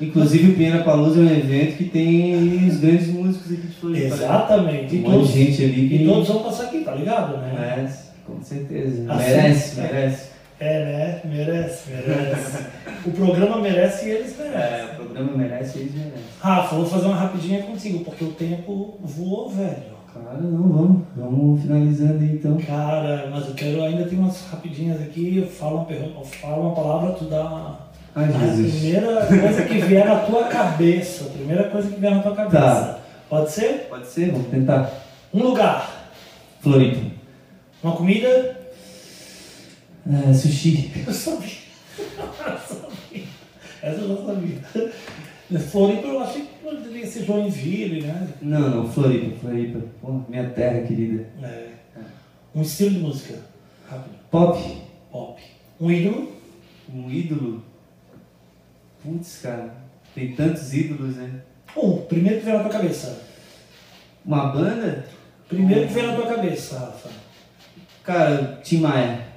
Inclusive 0.00 0.52
o 0.52 0.54
Pinheira 0.54 0.82
Palusa 0.82 1.20
é 1.20 1.22
um 1.22 1.30
evento 1.30 1.76
que 1.76 1.84
tem 1.84 2.68
os 2.68 2.78
grandes 2.78 3.08
músicos 3.08 3.52
aqui 3.52 3.66
de 3.66 3.74
Floripa. 3.74 4.06
Exatamente. 4.06 4.96
Um 4.96 4.98
E 4.98 5.02
monte 5.02 5.32
de 5.32 5.44
gente 5.44 5.64
ali 5.64 5.88
que 5.88 5.94
e 5.96 6.06
todos 6.06 6.28
vão 6.28 6.42
passar 6.42 6.64
aqui, 6.64 6.80
tá 6.80 6.94
ligado, 6.94 7.38
né? 7.38 7.54
merece, 7.58 8.04
com 8.26 8.42
certeza. 8.42 9.12
Assim, 9.12 9.24
merece, 9.24 9.80
merece. 9.80 10.36
É, 10.58 10.84
né? 10.84 11.20
Merece, 11.24 11.90
merece. 11.90 12.64
o 13.04 13.10
programa 13.10 13.58
merece 13.60 14.06
e 14.06 14.10
eles 14.10 14.36
merecem. 14.38 14.60
É, 14.60 14.90
o 14.92 15.04
programa 15.04 15.36
merece, 15.36 15.78
eles 15.78 15.94
merecem. 15.94 16.22
Rafa, 16.40 16.76
vou 16.76 16.86
fazer 16.86 17.06
uma 17.06 17.16
rapidinha 17.16 17.62
contigo, 17.62 18.04
porque 18.04 18.24
o 18.24 18.32
tempo 18.32 18.98
voou, 19.02 19.50
velho. 19.50 19.96
Claro, 20.12 20.42
não, 20.42 20.68
vamos. 20.68 21.02
Vamos 21.14 21.62
finalizando 21.62 22.20
aí 22.20 22.32
então. 22.32 22.56
Cara, 22.58 23.28
mas 23.30 23.48
eu 23.48 23.54
quero, 23.54 23.82
ainda 23.82 24.06
tem 24.06 24.18
umas 24.18 24.46
rapidinhas 24.46 25.00
aqui, 25.02 25.38
eu 25.38 25.46
falo 25.46 25.76
uma, 25.76 25.84
pergunta, 25.84 26.20
eu 26.20 26.24
falo 26.24 26.62
uma 26.62 26.74
palavra, 26.74 27.12
tu 27.12 27.24
dá 27.24 27.42
uma... 27.42 27.85
Ai, 28.16 28.24
a 28.24 28.38
primeira 28.38 29.26
coisa 29.26 29.62
que 29.66 29.78
vier 29.80 30.06
na 30.06 30.20
tua 30.20 30.44
cabeça, 30.44 31.24
a 31.26 31.28
primeira 31.28 31.64
coisa 31.64 31.90
que 31.90 32.00
vier 32.00 32.14
na 32.14 32.22
tua 32.22 32.34
cabeça. 32.34 32.58
Tá. 32.58 33.00
Pode 33.28 33.50
ser? 33.52 33.86
Pode 33.90 34.06
ser? 34.06 34.30
Vamos 34.32 34.48
tentar. 34.48 34.90
Um 35.34 35.42
lugar, 35.42 36.10
Floripa. 36.60 37.10
uma 37.82 37.94
comida, 37.94 38.58
É, 40.28 40.32
sushi. 40.32 40.92
eu 41.06 41.12
sabia. 41.12 41.50
Eu 41.98 42.58
sabia. 42.58 43.24
Essa 43.82 44.00
eu 44.00 44.08
já 44.16 44.24
sabia. 44.24 45.60
Floripa 45.70 46.06
eu 46.06 46.20
achei 46.20 46.42
que 46.42 46.54
poderia 46.64 47.06
ser 47.06 47.24
Joinville, 47.24 48.02
né? 48.06 48.28
Não, 48.40 48.70
não, 48.70 48.88
Floripa, 48.90 49.36
Floripa. 49.40 49.80
Pô, 50.00 50.20
minha 50.28 50.48
terra 50.50 50.80
querida. 50.86 51.26
É. 51.42 51.66
Um 52.54 52.62
estilo 52.62 52.90
de 52.92 52.98
música, 53.00 53.34
rápido, 53.90 54.14
Pop. 54.30 54.58
pop. 55.12 55.42
Um 55.78 55.90
ídolo, 55.90 56.32
Um 56.94 57.10
ídolo. 57.10 57.62
Putz, 59.06 59.38
cara. 59.40 59.72
Tem 60.12 60.34
tantos 60.34 60.74
ídolos, 60.74 61.14
né? 61.14 61.42
um, 61.76 61.98
primeiro 62.06 62.40
que 62.40 62.46
vem 62.46 62.54
na 62.54 62.62
tua 62.62 62.72
cabeça. 62.72 63.22
Uma 64.24 64.46
banda? 64.46 65.06
Primeiro 65.48 65.86
que 65.86 65.94
vem 65.94 66.06
na 66.06 66.16
tua 66.16 66.26
cabeça, 66.26 66.78
Rafa. 66.78 67.10
Cara, 68.02 68.60
Tim 68.64 68.78
Maia. 68.80 69.28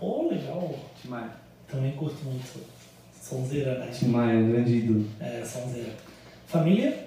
Oh, 0.00 0.28
legal. 0.28 0.72
Tim 1.02 1.08
Maia. 1.08 1.32
Também 1.66 1.92
curto 1.92 2.24
muito. 2.24 2.64
Sonzeira, 3.20 3.78
né? 3.80 3.88
Tim 3.88 4.06
Maia, 4.06 4.38
um 4.38 4.52
grande 4.52 4.76
ídolo. 4.76 5.04
É, 5.18 5.44
sonzeira. 5.44 5.92
Família? 6.46 7.06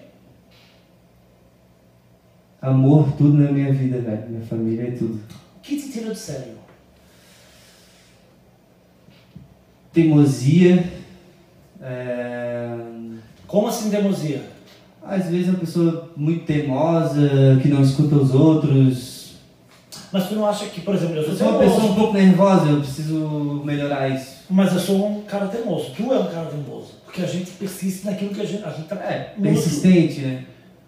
Amor, 2.61 3.13
tudo 3.13 3.37
na 3.37 3.49
minha 3.53 3.71
vida, 3.71 3.99
velho. 3.99 4.29
Minha 4.29 4.45
família 4.45 4.89
é 4.89 4.91
tudo. 4.91 5.23
O 5.55 5.59
que 5.61 5.77
te 5.79 5.89
tira 5.89 6.09
do 6.09 6.15
sério? 6.15 6.57
Teimosia. 9.93 10.98
É... 11.81 12.69
Como 13.47 13.67
assim 13.67 13.89
teimosia? 13.89 14.43
Às 15.03 15.27
vezes 15.27 15.47
é 15.47 15.51
uma 15.51 15.59
pessoa 15.59 16.11
muito 16.15 16.45
teimosa, 16.45 17.57
que 17.61 17.67
não 17.67 17.81
escuta 17.81 18.15
os 18.15 18.33
outros. 18.33 19.35
Mas 20.11 20.27
tu 20.27 20.35
não 20.35 20.47
acha 20.47 20.65
que, 20.65 20.81
por 20.81 20.93
exemplo, 20.95 21.15
eu 21.15 21.23
sou 21.23 21.31
Eu 21.31 21.37
sou 21.37 21.47
uma 21.47 21.59
teimoso, 21.59 21.75
pessoa 21.75 21.91
um 21.91 21.95
pouco 21.95 22.13
nervosa, 22.13 22.67
eu 22.67 22.79
preciso 22.79 23.61
melhorar 23.63 24.09
isso. 24.09 24.39
mas 24.49 24.73
eu 24.73 24.79
sou 24.79 25.07
um 25.07 25.21
cara 25.21 25.47
teimoso. 25.47 25.91
Tu 25.95 26.13
é 26.13 26.19
um 26.19 26.27
cara 26.27 26.45
teimoso. 26.45 26.99
Porque 27.05 27.21
a 27.21 27.27
gente 27.27 27.51
persiste 27.51 28.05
naquilo 28.05 28.31
que 28.31 28.41
a 28.41 28.45
gente, 28.45 28.63
a 28.63 28.69
gente 28.69 28.87
tá... 28.87 28.95
É, 28.95 29.33
persistente, 29.41 30.19
né? 30.19 30.43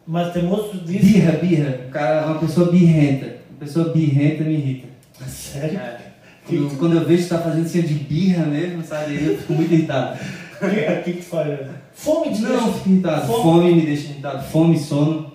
Mas 0.06 0.34
teimoso, 0.34 0.69
tu 0.69 0.77
diz... 0.80 1.04
Birra, 1.04 1.32
birra. 1.34 1.80
O 1.88 1.91
cara 1.91 2.21
é 2.21 2.25
uma 2.25 2.39
pessoa 2.39 2.71
birrenta. 2.71 3.38
Uma 3.49 3.60
pessoa 3.60 3.89
birrenta 3.89 4.43
me 4.43 4.54
irrita. 4.54 4.88
Sério? 5.27 5.80
É. 5.80 5.97
Quando, 6.45 6.77
quando 6.77 6.95
eu 6.95 7.06
vejo 7.06 7.23
que 7.23 7.30
tá 7.30 7.39
fazendo 7.39 7.67
cena 7.67 7.88
de 7.88 7.93
birra 7.93 8.45
mesmo, 8.45 8.84
sabe? 8.84 9.23
Eu 9.23 9.38
fico 9.38 9.54
muito 9.54 9.73
irritado. 9.73 10.19
O 10.62 10.69
que, 10.69 11.02
que 11.04 11.13
que 11.13 11.19
tu 11.24 11.24
faz? 11.30 11.60
Fome 11.93 12.34
te 12.34 12.41
Não, 12.41 12.50
deixa... 12.71 12.89
irritado. 12.89 13.28
Fome. 13.28 13.43
Fome 13.43 13.76
me 13.76 13.86
deixa 13.86 14.04
irritado. 14.10 14.43
Fome, 14.43 14.78
sono. 14.80 15.32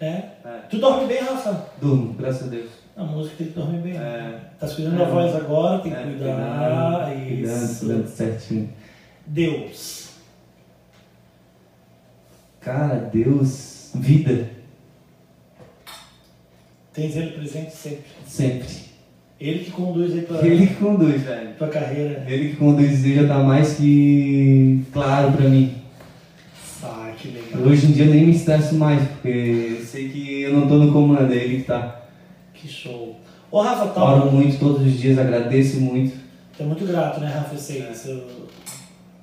É? 0.00 0.06
É. 0.06 0.32
Tu 0.68 0.78
dorme 0.78 1.06
bem, 1.06 1.20
Rafa? 1.22 1.66
Durmo, 1.80 2.12
graças 2.14 2.48
a 2.48 2.50
Deus. 2.50 2.70
A 2.96 3.04
música 3.04 3.36
tem 3.38 3.46
que 3.48 3.52
dormir 3.54 3.78
bem. 3.80 3.96
É. 3.96 4.40
Tá 4.58 4.66
cuidando 4.68 4.94
É. 5.02 5.04
da 5.04 5.10
voz 5.10 5.34
agora, 5.36 5.78
tem 5.80 5.92
que 5.92 5.98
É, 5.98 6.02
cuidar. 6.02 7.06
cuidando, 7.06 7.26
cuidando, 7.26 7.64
Isso. 7.64 7.78
cuidando 7.80 8.06
certinho. 8.08 8.72
Deus. 9.26 10.06
Cara, 12.60 12.96
Deus, 13.12 13.90
vida, 13.94 14.48
Tens 16.92 17.14
ele 17.14 17.32
presente 17.32 17.72
sempre. 17.72 18.04
sempre. 18.26 18.85
Ele 19.38 19.64
que 19.64 19.70
conduz 19.70 20.14
aí 20.14 20.22
tua, 20.22 20.46
Ele 20.46 20.66
que 20.66 20.74
conduz, 20.74 21.22
velho. 21.22 21.50
tua 21.58 21.68
carreira. 21.68 22.24
Ele 22.26 22.50
que 22.50 22.56
conduz 22.56 23.04
e 23.04 23.14
já 23.14 23.28
tá 23.28 23.38
mais 23.42 23.74
que 23.74 24.82
claro 24.92 25.32
pra 25.32 25.48
mim. 25.48 25.74
Ah, 26.82 27.12
que 27.16 27.28
legal. 27.28 27.62
Hoje 27.62 27.86
em 27.86 27.92
dia 27.92 28.04
eu 28.06 28.14
nem 28.14 28.24
me 28.26 28.32
estresso 28.32 28.74
mais, 28.76 29.06
porque 29.08 29.76
eu 29.78 29.84
sei 29.84 30.08
que 30.08 30.42
eu 30.42 30.54
não 30.54 30.66
tô 30.66 30.76
no 30.76 30.92
comando, 30.92 31.32
é 31.32 31.36
ele 31.36 31.58
que 31.58 31.64
tá. 31.64 32.06
Que 32.54 32.66
show. 32.66 33.20
Ô, 33.50 33.60
Rafa, 33.60 33.88
tá. 33.88 34.02
Oro 34.02 34.32
muito 34.32 34.58
todos 34.58 34.86
os 34.86 34.98
dias, 34.98 35.18
agradeço 35.18 35.80
muito. 35.80 36.16
Tu 36.56 36.62
é 36.62 36.66
muito 36.66 36.86
grato, 36.86 37.20
né, 37.20 37.26
Rafa? 37.28 37.54
Eu 37.54 37.58
sei, 37.58 37.82
se 37.92 38.08
eu 38.08 38.26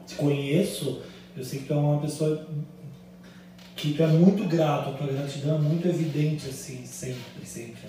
te 0.05 0.15
conheço, 0.15 1.01
eu 1.35 1.43
sei 1.43 1.59
que 1.59 1.65
tu 1.65 1.73
é 1.73 1.77
uma 1.77 1.99
pessoa 1.99 2.45
que 3.75 3.93
tu 3.93 4.03
é 4.03 4.07
muito 4.07 4.43
grato, 4.47 4.89
a 4.89 4.93
tua 4.93 5.07
gratidão 5.07 5.55
é 5.55 5.59
muito 5.59 5.87
evidente, 5.87 6.47
assim, 6.47 6.81
sempre, 6.85 7.43
sempre. 7.43 7.81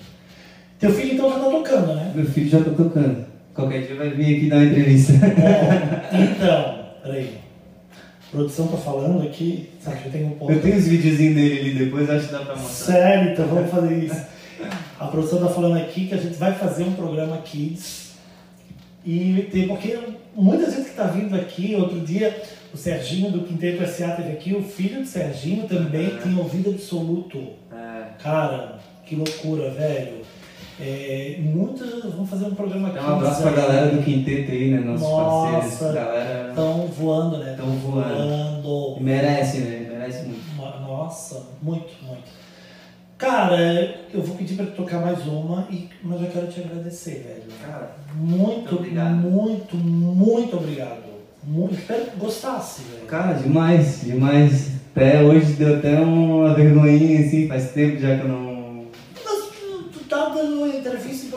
Teu 0.84 0.92
filho 0.94 1.14
então 1.14 1.30
já 1.30 1.38
tá 1.38 1.50
tocando, 1.50 1.94
né? 1.94 2.12
Meu 2.14 2.26
filho 2.26 2.50
já 2.50 2.58
tá 2.62 2.70
tocando. 2.70 3.24
Qualquer 3.54 3.86
dia 3.86 3.96
vai 3.96 4.10
vir 4.10 4.36
aqui 4.36 4.48
dar 4.50 4.56
uma 4.56 4.64
entrevista. 4.66 5.12
Então, 6.12 6.84
peraí. 7.02 7.38
A 8.28 8.30
produção 8.36 8.66
tá 8.68 8.76
falando 8.76 9.22
aqui, 9.22 9.70
sabe 9.80 9.96
que 10.00 10.06
eu 10.06 10.12
tenho 10.12 10.26
um 10.26 10.30
ponto. 10.32 10.52
Eu 10.52 10.60
tenho 10.60 10.76
os 10.76 10.86
videozinhos 10.86 11.34
dele 11.36 11.60
ali 11.60 11.74
depois, 11.86 12.10
acho 12.10 12.26
que 12.26 12.32
dá 12.32 12.40
pra 12.40 12.56
mostrar. 12.56 12.94
Sério, 12.96 13.32
então 13.32 13.46
vamos 13.46 13.70
fazer 13.70 13.94
isso. 13.96 14.20
A 15.00 15.06
produção 15.06 15.38
tá 15.40 15.48
falando 15.48 15.76
aqui 15.78 16.06
que 16.06 16.14
a 16.14 16.18
gente 16.18 16.34
vai 16.36 16.52
fazer 16.52 16.82
um 16.84 16.92
programa 16.92 17.38
Kids. 17.38 18.12
E 19.06 19.48
tem, 19.50 19.68
porque 19.68 19.98
muita 20.34 20.70
gente 20.70 20.90
que 20.90 20.96
tá 20.96 21.04
vindo 21.04 21.34
aqui, 21.34 21.74
outro 21.76 22.00
dia 22.00 22.42
o 22.74 22.76
Serginho 22.76 23.30
do 23.30 23.42
Quinteto 23.42 23.86
SA 23.86 24.08
teve 24.08 24.32
aqui, 24.32 24.52
o 24.54 24.62
filho 24.62 25.00
do 25.00 25.06
Serginho 25.06 25.66
também 25.68 26.06
É. 26.08 26.18
tem 26.22 26.36
ouvido 26.36 26.70
absoluto. 26.70 27.38
É, 27.72 28.22
Cara, 28.22 28.78
que 29.06 29.14
loucura, 29.14 29.70
velho. 29.70 30.23
É, 30.80 31.36
muitos 31.40 31.88
vamos 32.02 32.28
fazer 32.28 32.46
um 32.46 32.54
programa 32.54 32.88
dá 32.90 32.94
Kids. 32.98 33.08
um 33.08 33.14
abraço 33.16 33.42
pra 33.42 33.52
galera 33.52 33.86
do 33.94 34.02
quinteto 34.02 34.50
aí, 34.50 34.70
né? 34.72 34.80
Nossos 34.80 35.08
Nossa. 35.08 35.52
parceiros. 35.52 35.94
Galera 35.94 36.48
Estão 36.50 36.86
voando, 36.88 37.38
né? 37.38 37.54
Tão 37.56 37.66
voando. 37.66 38.62
voando. 38.62 39.00
merece, 39.00 39.58
né? 39.58 39.86
Merece 39.88 40.24
muito. 40.26 40.40
No- 40.56 40.80
Nossa, 40.88 41.42
muito, 41.62 41.86
muito. 42.04 42.24
Cara, 43.16 43.56
eu 44.12 44.20
vou 44.22 44.36
pedir 44.36 44.56
pra 44.56 44.66
tocar 44.66 45.00
mais 45.00 45.24
uma, 45.26 45.66
e, 45.70 45.88
mas 46.02 46.20
eu 46.20 46.26
quero 46.28 46.46
te 46.48 46.60
agradecer, 46.60 47.24
velho. 47.24 47.42
Cara, 47.64 47.94
Muito, 48.16 48.74
Obrigado. 48.74 49.14
muito, 49.14 49.76
muito 49.76 50.56
obrigado. 50.56 51.04
Muito, 51.44 51.74
espero 51.74 52.06
que 52.06 52.16
gostasse, 52.18 52.82
velho. 52.82 53.06
cara, 53.06 53.34
demais, 53.34 54.00
demais. 54.02 54.72
Até 54.94 55.22
hoje 55.22 55.52
deu 55.52 55.76
até 55.76 56.00
uma 56.00 56.54
vergonhinha, 56.54 57.20
assim, 57.26 57.46
faz 57.46 57.70
tempo 57.70 58.00
já 58.00 58.16
que 58.16 58.22
eu 58.22 58.28
não. 58.28 58.84
Mas 59.24 59.44
tu, 59.60 59.82
tu 59.92 60.04
tá 60.08 60.28
dando 60.30 60.66
entrevista 60.66 61.26
em 61.26 61.30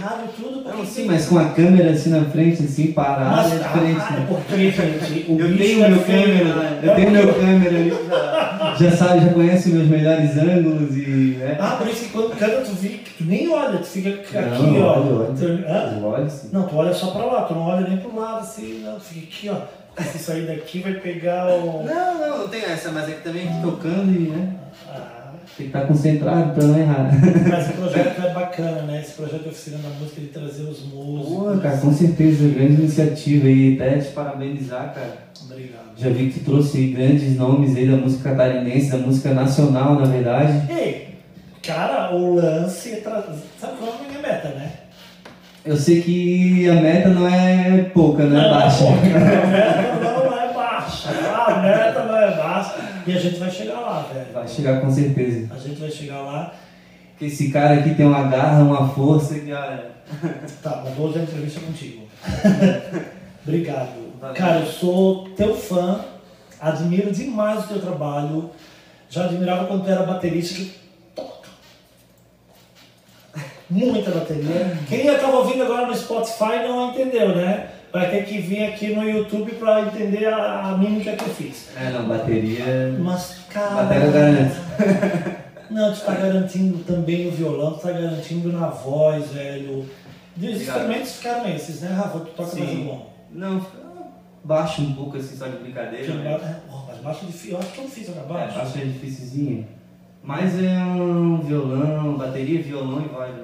e 0.00 0.42
tudo, 0.42 0.64
Não, 0.68 0.84
sim, 0.86 1.04
mas 1.06 1.26
com 1.26 1.38
a 1.38 1.44
câmera 1.50 1.90
assim 1.90 2.10
na 2.10 2.24
frente, 2.24 2.62
assim, 2.62 2.92
parada, 2.92 3.30
Mas, 3.36 3.52
é 3.52 3.56
diferente. 3.58 4.00
ah, 4.00 4.12
né? 4.12 4.26
porque, 4.28 4.70
gente, 4.70 5.26
o 5.30 5.40
Eu 5.40 5.48
bicho 5.48 5.58
tenho 5.58 5.84
é 5.84 5.88
meu 5.88 6.00
câmera, 6.02 6.54
né? 6.54 6.80
eu 6.82 6.94
tenho 6.94 7.10
meu 7.10 7.34
câmera 7.34 7.76
ali, 7.76 7.90
já, 7.90 8.74
já 8.90 8.96
sabe, 8.96 9.20
já 9.26 9.32
conhece 9.32 9.68
meus 9.70 9.88
melhores 9.88 10.36
ângulos 10.36 10.96
e. 10.96 11.36
né? 11.38 11.56
Ah, 11.60 11.76
por 11.78 11.86
isso 11.88 12.04
que 12.04 12.10
quando 12.10 12.36
canta 12.38 12.60
tu, 12.62 12.76
fica, 12.76 13.10
tu 13.18 13.24
nem 13.24 13.48
olha, 13.52 13.78
tu 13.78 13.86
fica 13.86 14.08
aqui, 14.10 14.34
Não, 14.34 14.80
ó. 14.82 14.98
olha, 15.00 15.14
olha. 15.14 15.34
Tu- 15.36 16.06
olho 16.06 16.30
sim. 16.30 16.48
Não, 16.52 16.62
tu 16.64 16.76
olha 16.76 16.92
só 16.94 17.08
pra 17.12 17.24
lá, 17.24 17.42
tu 17.42 17.54
não 17.54 17.62
olha 17.62 17.86
nem 17.88 17.98
pro 17.98 18.18
lado 18.18 18.40
assim, 18.40 18.82
não, 18.84 18.94
tu 18.94 19.02
fica 19.04 19.26
aqui, 19.26 19.48
ó. 19.50 19.80
Se 20.02 20.18
sair 20.18 20.46
daqui 20.46 20.80
vai 20.80 20.94
pegar 20.94 21.46
o. 21.48 21.82
Não, 21.84 22.18
não, 22.18 22.38
não 22.38 22.48
tem 22.48 22.62
essa, 22.62 22.90
mas 22.90 23.08
é 23.08 23.12
que 23.12 23.22
também 23.22 23.46
tocando 23.60 24.10
e, 24.10 24.30
né? 24.30 24.48
Ah, 24.88 25.19
Tem 25.56 25.68
que 25.68 25.76
estar 25.76 25.86
concentrado 25.86 26.54
pra 26.54 26.64
não 26.64 26.78
errar. 26.78 27.10
mas 27.50 27.68
o 27.68 27.72
projeto 27.72 28.22
é 28.24 28.32
bacana, 28.32 28.82
né? 28.82 29.00
Esse 29.00 29.12
projeto 29.12 29.48
Oficina 29.48 29.78
da 29.78 29.88
Música 30.00 30.20
de 30.20 30.26
trazer 30.28 30.62
os 30.62 30.80
músicos. 30.86 31.28
Pô, 31.36 31.58
cara, 31.60 31.76
com 31.76 31.92
certeza, 31.92 32.48
grande 32.48 32.74
iniciativa 32.80 33.46
aí, 33.46 33.74
até 33.74 33.98
te 33.98 34.08
parabenizar, 34.12 34.94
cara. 34.94 35.16
Obrigado. 35.44 35.80
Já 35.96 36.08
vi 36.08 36.30
que 36.30 36.40
tu 36.40 36.44
trouxe 36.46 36.78
aí 36.78 36.92
grandes 36.92 37.36
nomes 37.36 37.76
aí 37.76 37.86
da 37.88 37.96
música 37.96 38.30
catarinense, 38.30 38.90
da 38.90 38.98
música 38.98 39.34
nacional, 39.34 39.96
na 40.00 40.06
verdade. 40.06 40.62
Ei, 40.72 41.18
cara, 41.62 42.14
o 42.14 42.34
lance 42.36 42.92
é 42.92 42.96
tra... 42.96 43.22
Sabe 43.60 43.72
qual 43.78 43.92
é 43.92 43.94
a 44.06 44.08
minha 44.08 44.22
meta, 44.22 44.48
né? 44.50 44.70
Eu 45.62 45.76
sei 45.76 46.00
que 46.00 46.66
a 46.70 46.74
meta 46.76 47.10
não 47.10 47.28
é 47.28 47.82
pouca, 47.92 48.24
né? 48.24 48.40
Não, 48.40 48.50
Baixa. 48.50 48.78
pô, 48.84 48.88
A 48.88 48.96
meta 48.96 50.00
não 50.00 50.40
é 50.40 50.54
baixa. 50.54 51.10
A 51.10 51.60
meta 51.60 51.68
não 51.68 51.68
é 51.70 51.92
baixa. 51.92 51.99
E 53.06 53.12
a 53.12 53.18
gente 53.18 53.38
vai 53.38 53.50
chegar 53.50 53.80
lá, 53.80 54.02
velho. 54.12 54.32
Vai 54.32 54.48
chegar 54.48 54.80
com 54.80 54.90
certeza. 54.90 55.52
A 55.54 55.58
gente 55.58 55.80
vai 55.80 55.90
chegar 55.90 56.20
lá. 56.20 56.54
Porque 57.10 57.26
esse 57.26 57.50
cara 57.50 57.74
aqui 57.74 57.94
tem 57.94 58.06
uma 58.06 58.24
garra, 58.24 58.62
uma 58.62 58.88
força 58.88 59.38
que, 59.38 59.52
olha. 59.52 59.90
Tá, 60.62 60.82
mas 60.84 60.98
hoje 60.98 61.18
a 61.20 61.22
entrevista 61.22 61.60
contigo. 61.60 62.08
Obrigado. 63.46 64.10
Valeu. 64.20 64.34
Cara, 64.34 64.60
eu 64.60 64.66
sou 64.66 65.30
teu 65.30 65.54
fã, 65.54 66.04
admiro 66.60 67.10
demais 67.10 67.64
o 67.64 67.68
teu 67.68 67.80
trabalho. 67.80 68.50
Já 69.08 69.24
admirava 69.24 69.66
quando 69.66 69.84
tu 69.84 69.90
era 69.90 70.02
baterista 70.02 70.54
que 70.54 70.74
toca. 71.14 71.48
Muita 73.68 74.10
bateria. 74.10 74.78
Quem 74.88 75.06
estava 75.06 75.36
ouvindo 75.36 75.62
agora 75.62 75.86
no 75.86 75.96
Spotify 75.96 76.66
não 76.66 76.90
entendeu, 76.90 77.34
né? 77.34 77.70
Vai 77.92 78.08
ter 78.10 78.24
que 78.24 78.38
vir 78.40 78.66
aqui 78.66 78.94
no 78.94 79.02
YouTube 79.02 79.52
para 79.52 79.82
entender 79.82 80.26
a, 80.26 80.70
a 80.70 80.76
mímica 80.78 81.12
que 81.16 81.24
eu 81.24 81.34
fiz. 81.34 81.68
É, 81.76 81.90
não, 81.90 82.06
bateria. 82.06 82.64
Mas, 83.00 83.38
cara. 83.48 83.82
Bateria 83.82 84.04
eu 84.06 84.12
garanto. 84.12 85.40
Não, 85.70 85.92
tu 85.94 86.00
tá 86.00 86.14
garantindo 86.16 86.78
também 86.82 87.26
no 87.26 87.30
violão, 87.30 87.74
tu 87.74 87.82
tá 87.82 87.92
garantindo 87.92 88.50
na 88.52 88.66
voz, 88.66 89.28
velho. 89.30 89.88
Os 90.36 90.42
instrumentos 90.42 91.12
ficaram 91.18 91.48
esses, 91.48 91.80
né, 91.82 91.90
Rafa? 91.94 92.18
Tu 92.20 92.30
toca 92.32 92.56
mais 92.56 92.70
um 92.72 92.84
bom. 92.86 93.12
Não, 93.30 93.64
baixo 94.42 94.82
um 94.82 94.92
pouco 94.94 95.16
assim, 95.16 95.36
só 95.36 95.46
de 95.46 95.58
brincadeira. 95.58 96.04
Que 96.06 96.10
Né? 96.12 96.24
ba- 96.38 96.44
é, 96.44 96.56
oh, 96.68 96.86
mas 96.88 96.98
baixo 96.98 97.20
é 97.22 97.26
difícil, 97.26 97.52
eu 97.52 97.58
acho 97.60 97.68
tão 97.68 97.84
difícil 97.84 98.14
tocar 98.14 98.24
É, 98.24 98.28
baixo. 98.28 98.58
baixo 98.58 98.78
é 98.78 98.84
dificilzinho. 98.84 99.66
Mas 100.24 100.60
é 100.60 100.76
um 100.78 101.38
violão, 101.40 102.14
bateria, 102.18 102.60
violão 102.60 103.02
e 103.04 103.08
voz, 103.08 103.32
né? 103.32 103.42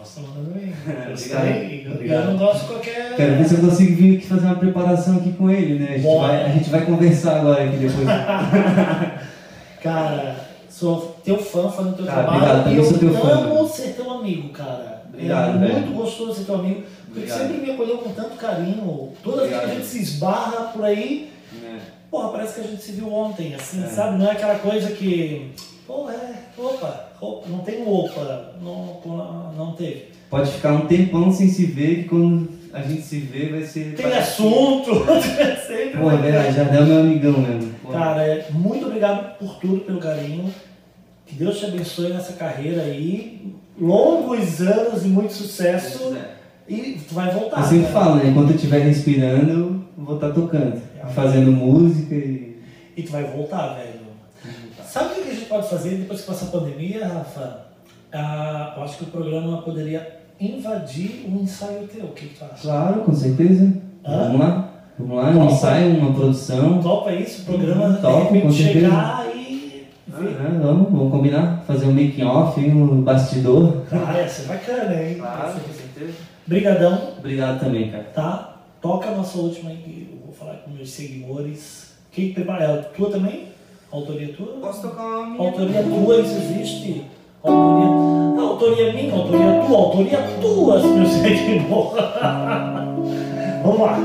A 0.00 0.02
voz 0.02 0.14
tá 0.14 0.20
mandando 0.22 0.54
bem. 0.54 0.72
Obrigado. 1.12 1.46
Eu- 1.86 1.92
Obrigado. 1.92 2.24
Eu 2.24 2.30
não 2.30 2.36
gosto 2.38 2.60
de 2.60 2.66
qualquer. 2.68 3.16
Quero 3.16 3.36
ver 3.36 3.44
se 3.48 3.54
eu 3.54 3.60
consigo 3.60 3.96
vir 3.96 4.16
aqui 4.16 4.26
fazer 4.26 4.46
uma 4.46 4.54
preparação 4.56 5.16
aqui 5.18 5.32
com 5.32 5.50
ele, 5.50 5.78
né? 5.78 5.88
A 5.90 5.92
gente, 5.92 6.02
Bora. 6.02 6.28
vai, 6.28 6.44
a 6.44 6.48
gente 6.48 6.70
vai 6.70 6.86
conversar 6.86 7.36
agora 7.40 7.64
aqui 7.64 7.76
depois. 7.76 8.06
Cara, 9.82 10.36
sou 10.68 11.16
teu 11.24 11.38
fã, 11.38 11.68
fã 11.70 11.82
do 11.84 11.92
teu 11.94 12.06
Cara, 12.06 12.22
trabalho. 12.24 12.60
obrigado, 12.60 12.74
eu 12.76 12.84
sou 12.84 12.98
teu 12.98 13.30
amo 13.32 13.68
ser 13.68 13.94
teu 13.94 14.10
amigo, 14.10 14.48
cara. 14.50 15.02
Obrigado, 15.08 15.56
é 15.56 15.58
velho. 15.58 15.72
muito 15.80 15.92
gostoso 15.94 16.34
ser 16.34 16.44
teu 16.44 16.54
amigo. 16.56 16.82
Porque 17.06 17.20
Obrigado. 17.20 17.38
sempre 17.38 17.56
me 17.66 17.70
acolheu 17.72 17.98
com 17.98 18.10
tanto 18.12 18.36
carinho. 18.36 19.10
Toda 19.22 19.46
vez 19.46 19.58
que 19.58 19.64
a 19.64 19.74
gente 19.74 19.86
se 19.86 20.02
esbarra 20.02 20.66
por 20.72 20.84
aí, 20.84 21.30
É. 21.64 21.78
Porra, 22.10 22.28
parece 22.30 22.54
que 22.54 22.60
a 22.60 22.70
gente 22.70 22.82
se 22.82 22.92
viu 22.92 23.12
ontem, 23.12 23.54
assim, 23.54 23.82
É. 23.84 23.86
sabe? 23.86 24.18
Não 24.18 24.26
é 24.28 24.32
aquela 24.32 24.56
coisa 24.56 24.90
que. 24.90 25.52
Pô, 25.90 26.08
é, 26.08 26.34
opa, 26.56 27.10
opa, 27.20 27.48
não 27.48 27.58
tem 27.58 27.82
um 27.82 27.92
opa, 27.92 28.52
não, 28.62 29.52
não 29.56 29.72
teve. 29.72 30.04
Pode 30.30 30.48
ficar 30.52 30.72
um 30.74 30.86
tempão 30.86 31.32
sem 31.32 31.48
se 31.48 31.66
ver, 31.66 32.04
que 32.04 32.08
quando 32.10 32.48
a 32.72 32.80
gente 32.80 33.02
se 33.02 33.18
vê 33.18 33.46
vai 33.48 33.62
ser. 33.64 33.96
Tem 33.96 34.08
parece- 34.08 34.40
assunto, 34.40 35.04
sempre. 35.66 35.98
Pô, 36.00 36.12
é 36.12 36.16
verdade, 36.16 36.54
Jardel 36.54 36.82
é 36.82 36.86
meu 36.86 37.00
amigão 37.00 37.32
mesmo. 37.40 37.72
Pô. 37.82 37.88
Cara, 37.90 38.22
é, 38.22 38.46
muito 38.52 38.86
obrigado 38.86 39.36
por 39.36 39.56
tudo, 39.56 39.80
pelo 39.80 39.98
carinho. 39.98 40.54
Que 41.26 41.34
Deus 41.34 41.58
te 41.58 41.66
abençoe 41.66 42.12
nessa 42.12 42.34
carreira 42.34 42.82
aí. 42.82 43.52
Longos 43.76 44.60
anos 44.60 45.04
e 45.04 45.08
muito 45.08 45.32
sucesso. 45.32 46.14
É. 46.14 46.72
E 46.72 47.00
tu 47.08 47.16
vai 47.16 47.32
voltar. 47.34 47.62
Eu 47.62 47.64
sempre 47.64 47.92
cara. 47.92 48.04
falo, 48.04 48.14
né? 48.14 48.28
Enquanto 48.28 48.50
eu 48.50 48.54
estiver 48.54 48.78
respirando, 48.78 49.50
eu 49.50 50.04
vou 50.04 50.14
estar 50.14 50.30
tocando. 50.30 50.80
Fazendo 51.16 51.50
música 51.50 52.14
e. 52.14 52.56
E 52.96 53.02
tu 53.02 53.10
vai 53.10 53.24
voltar, 53.24 53.74
velho. 53.74 53.99
Sabe 54.90 55.12
o 55.20 55.22
que 55.22 55.30
a 55.30 55.34
gente 55.34 55.44
pode 55.44 55.68
fazer 55.68 55.98
depois 55.98 56.20
que 56.22 56.26
passar 56.26 56.46
a 56.46 56.48
pandemia, 56.50 57.06
Rafa? 57.06 57.66
Ah, 58.12 58.74
eu 58.76 58.82
acho 58.82 58.98
que 58.98 59.04
o 59.04 59.06
programa 59.06 59.62
poderia 59.62 60.20
invadir 60.40 61.26
um 61.28 61.42
ensaio 61.42 61.86
teu. 61.86 62.06
O 62.06 62.08
que, 62.08 62.26
que 62.26 62.34
tu 62.36 62.44
acha? 62.44 62.60
Claro, 62.60 63.02
com 63.02 63.14
certeza. 63.14 63.72
Hã? 64.04 64.24
Vamos 64.24 64.40
lá. 64.40 64.70
Vamos 64.98 65.16
lá, 65.16 65.30
um 65.30 65.32
Topa. 65.34 65.52
ensaio, 65.52 65.96
uma 65.96 66.12
produção. 66.12 66.82
Topa 66.82 67.12
isso? 67.12 67.42
O 67.42 67.44
programa 67.44 67.98
Top, 67.98 68.32
de 68.34 68.40
com 68.40 68.50
certeza. 68.50 68.86
chegar 68.86 69.26
e 69.36 69.86
ver. 70.08 70.36
Ah, 70.40 70.58
vamos, 70.60 70.90
vamos 70.90 71.12
combinar. 71.12 71.62
Fazer 71.68 71.86
um 71.86 71.92
making 71.92 72.24
off, 72.24 72.60
um 72.60 73.02
bastidor. 73.02 73.84
Ah, 73.92 74.18
ia 74.18 74.28
ser 74.28 74.48
bacana, 74.48 74.92
hein? 74.92 75.18
certeza. 75.72 76.18
Brigadão, 76.48 77.12
Obrigado 77.16 77.60
também, 77.60 77.92
cara. 77.92 78.10
tá? 78.12 78.56
Toca 78.82 79.10
a 79.10 79.14
nossa 79.14 79.38
última 79.38 79.70
aí, 79.70 79.76
que 79.76 80.08
eu 80.18 80.26
vou 80.26 80.34
falar 80.34 80.54
com 80.64 80.72
meus 80.72 80.90
seguidores. 80.90 81.92
Quem 82.10 82.32
prepara? 82.32 82.64
É 82.64 82.74
a 82.80 82.82
tua 82.82 83.08
também? 83.08 83.49
Autoria 83.92 84.32
tua? 84.36 84.46
Posso 84.60 84.82
tocar 84.82 85.02
uma 85.02 85.26
minha? 85.30 85.48
Autoria 85.48 85.82
tua, 85.82 86.20
isso 86.20 86.36
existe? 86.36 87.02
Autoria. 87.42 87.86
Não, 88.36 88.48
autoria 88.50 88.92
minha, 88.92 89.12
autoria 89.12 89.62
tua, 89.66 89.76
autoria 89.78 90.18
tua, 90.40 90.82
meus 90.94 91.08
seguidores. 91.08 91.64
Vamos 93.64 93.80
lá. 93.80 93.98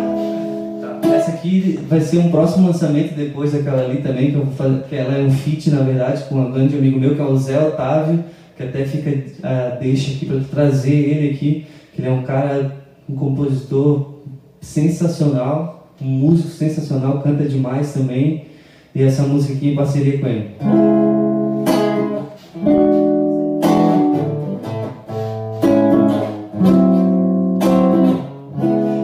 Tá. 1.01 1.15
essa 1.15 1.31
aqui 1.31 1.79
vai 1.87 2.01
ser 2.01 2.17
um 2.17 2.31
próximo 2.31 2.67
lançamento 2.67 3.13
depois 3.13 3.51
daquela 3.51 3.83
ali 3.83 4.01
também, 4.01 4.31
que, 4.31 4.37
eu 4.37 4.45
vou 4.45 4.55
fazer, 4.55 4.83
que 4.89 4.95
ela 4.95 5.17
é 5.17 5.21
um 5.21 5.31
feat, 5.31 5.69
na 5.69 5.83
verdade, 5.83 6.23
com 6.23 6.35
um 6.35 6.51
grande 6.51 6.75
amigo 6.75 6.99
meu, 6.99 7.13
que 7.13 7.21
é 7.21 7.25
o 7.25 7.37
Zé 7.37 7.59
Otávio, 7.59 8.23
que 8.57 8.63
até 8.63 8.85
fica 8.85 9.11
uh, 9.11 9.79
deixa 9.79 10.13
aqui 10.13 10.25
para 10.25 10.39
trazer 10.39 10.95
ele 10.95 11.35
aqui, 11.35 11.67
que 11.93 12.01
ele 12.01 12.09
é 12.09 12.11
um 12.11 12.23
cara, 12.23 12.75
um 13.07 13.15
compositor 13.15 14.15
sensacional, 14.59 15.91
um 16.01 16.05
músico 16.05 16.49
sensacional, 16.49 17.21
canta 17.21 17.43
demais 17.43 17.93
também, 17.93 18.54
e 18.95 19.03
essa 19.03 19.23
música 19.23 19.53
aqui 19.53 19.71
em 19.71 19.75
parceria 19.75 20.17
com 20.19 20.25
ele. 20.25 20.55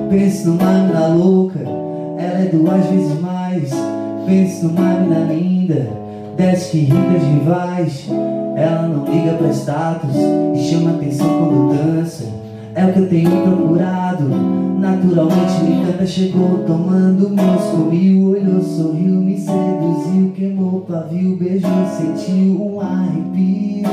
Pense 0.10 0.48
numa 0.48 0.72
mina 0.72 1.08
louca, 1.08 1.60
ela 1.60 2.39
é 2.39 2.50
duas 2.54 2.86
vezes 2.86 3.20
mais. 3.20 3.70
Pense 4.26 4.64
numa 4.64 4.94
mina 4.94 5.34
linda, 5.34 5.89
desce 6.38 6.72
que 6.72 6.78
rica 6.86 7.20
de 7.20 7.26
rivais. 7.26 8.08
Ela 8.56 8.88
não 8.88 9.06
liga 9.06 9.34
pra 9.34 9.50
status 9.50 10.16
e 10.56 10.70
chama 10.70 10.92
atenção 10.92 11.28
quando 11.28 11.76
dança. 11.76 12.24
É 12.76 12.86
o 12.86 12.94
que 12.94 13.00
eu 13.00 13.10
tenho 13.10 13.30
procurado. 13.42 14.70
Naturalmente 14.82 15.63
me 15.63 15.86
canta, 15.86 16.07
chegou 16.07 16.63
tomando 16.65 17.29
meus 17.29 17.63
comiu, 17.65 18.32
olhou, 18.32 18.63
sorriu, 18.63 19.21
me 19.21 19.38
seduziu, 19.38 20.32
queimou 20.36 20.82
pavio, 20.82 21.38
beijou, 21.38 21.69
sentiu 21.86 22.59
um 22.59 22.82
arrepio. 22.82 23.91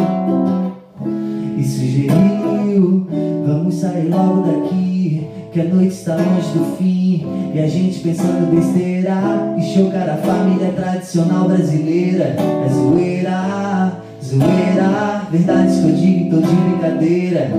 E 1.59 1.63
sugeriu: 1.63 3.07
Vamos 3.47 3.75
sair 3.75 4.09
logo 4.09 4.47
daqui. 4.47 5.27
Que 5.53 5.61
a 5.61 5.65
noite 5.65 5.93
está 5.95 6.17
longe 6.17 6.53
do 6.55 6.77
fim. 6.79 7.27
E 7.55 7.59
a 7.61 7.67
gente 7.67 8.01
pensando 8.01 8.51
besteira 8.55 9.57
E 9.59 9.63
chocar 9.63 10.09
a 10.09 10.17
família 10.17 10.73
tradicional 10.73 11.49
brasileira. 11.49 12.35
É 12.65 12.69
zoeira, 12.71 13.93
zoeira 14.25 15.27
Verdades 15.31 15.81
que 15.81 15.85
eu 15.85 15.95
digo 15.95 16.37
em 16.37 16.41
de 16.41 16.55
brincadeira. 16.55 17.51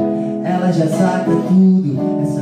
Ela 0.44 0.72
já 0.72 0.88
saca 0.88 1.32
tudo 1.48 2.22
Essa 2.24 2.42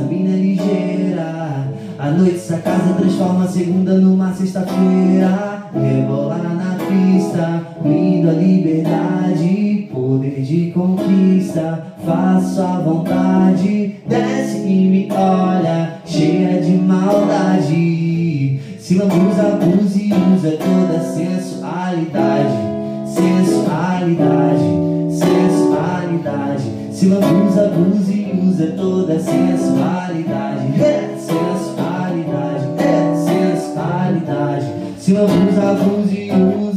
A 2.08 2.10
noite 2.10 2.36
essa 2.36 2.56
casa 2.56 2.94
transforma 2.94 3.44
a 3.44 3.48
segunda 3.48 3.92
numa 3.98 4.32
sexta-feira. 4.32 5.68
Rebola 5.74 6.38
na 6.38 6.78
pista 6.86 7.62
Lindo 7.84 8.30
a 8.30 8.32
liberdade 8.32 9.90
Poder 9.92 10.40
de 10.40 10.70
conquista 10.70 11.86
Faço 12.06 12.62
a 12.62 12.80
vontade. 12.80 13.96
Desce 14.08 14.56
e 14.56 14.88
me 14.88 15.08
olha 15.12 16.00
Cheia 16.06 16.62
de 16.62 16.78
maldade. 16.78 18.58
Se 18.78 18.94
lambuza, 18.94 19.42
abuse 19.42 20.04
e 20.04 20.34
usa 20.34 20.52
toda 20.52 21.00
sensualidade. 21.00 22.56
Sensualidade 23.04 24.64
Sensualidade. 25.10 26.72
Se 26.90 27.04
lambuza, 27.06 27.66
abuse 27.66 28.12
e 28.14 28.40
usa 28.48 28.66
toda 28.78 29.18
Sensualidade 29.20 29.98
lambuza, 35.12 35.62
abuse 35.70 36.18
e 36.26 36.32
usa 36.32 36.67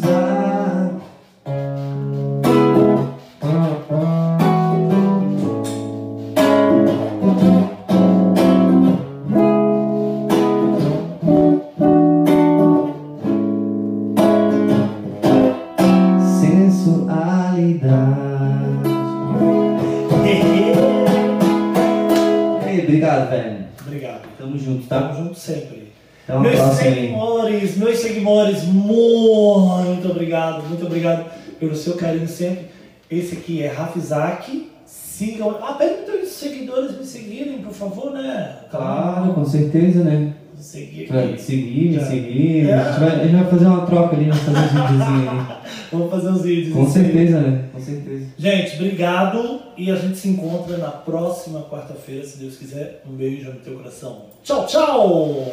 Esse 33.11 33.35
aqui 33.35 33.61
é 33.61 33.67
Rafizak. 33.67 34.71
Sigam. 34.85 35.57
Ah, 35.61 35.73
pede 35.73 36.03
para 36.05 36.23
os 36.23 36.29
seguidores 36.29 36.97
me 36.97 37.05
seguirem, 37.05 37.59
por 37.59 37.73
favor, 37.73 38.11
né? 38.13 38.55
Claro, 38.71 39.33
com 39.33 39.45
certeza, 39.45 40.03
né? 40.03 40.33
Seguir 40.57 41.11
aqui. 41.11 41.41
seguir, 41.41 41.89
me 41.89 41.99
seguir. 41.99 42.69
É. 42.69 42.73
A, 42.73 42.91
gente 42.91 42.99
vai, 42.99 43.09
a 43.09 43.23
gente 43.23 43.35
vai 43.35 43.49
fazer 43.49 43.65
uma 43.65 43.85
troca 43.85 44.15
ali, 44.15 44.29
vamos 44.29 44.43
fazer 44.43 44.59
um 44.59 44.87
videozinho 44.87 45.29
ali. 45.29 45.61
Vamos 45.91 46.09
fazer 46.09 46.29
os 46.29 46.41
vídeos. 46.43 46.73
Com 46.73 46.85
aí. 46.85 46.89
certeza, 46.89 47.41
né? 47.41 47.65
Com 47.73 47.79
certeza. 47.81 48.25
Gente, 48.37 48.75
obrigado 48.75 49.59
e 49.75 49.91
a 49.91 49.95
gente 49.95 50.17
se 50.17 50.29
encontra 50.29 50.77
na 50.77 50.89
próxima 50.89 51.63
quarta-feira, 51.63 52.25
se 52.25 52.37
Deus 52.37 52.55
quiser. 52.55 53.03
Um 53.05 53.13
beijo 53.13 53.49
no 53.49 53.59
teu 53.59 53.75
coração. 53.75 54.27
Tchau, 54.41 54.65
tchau! 54.65 55.51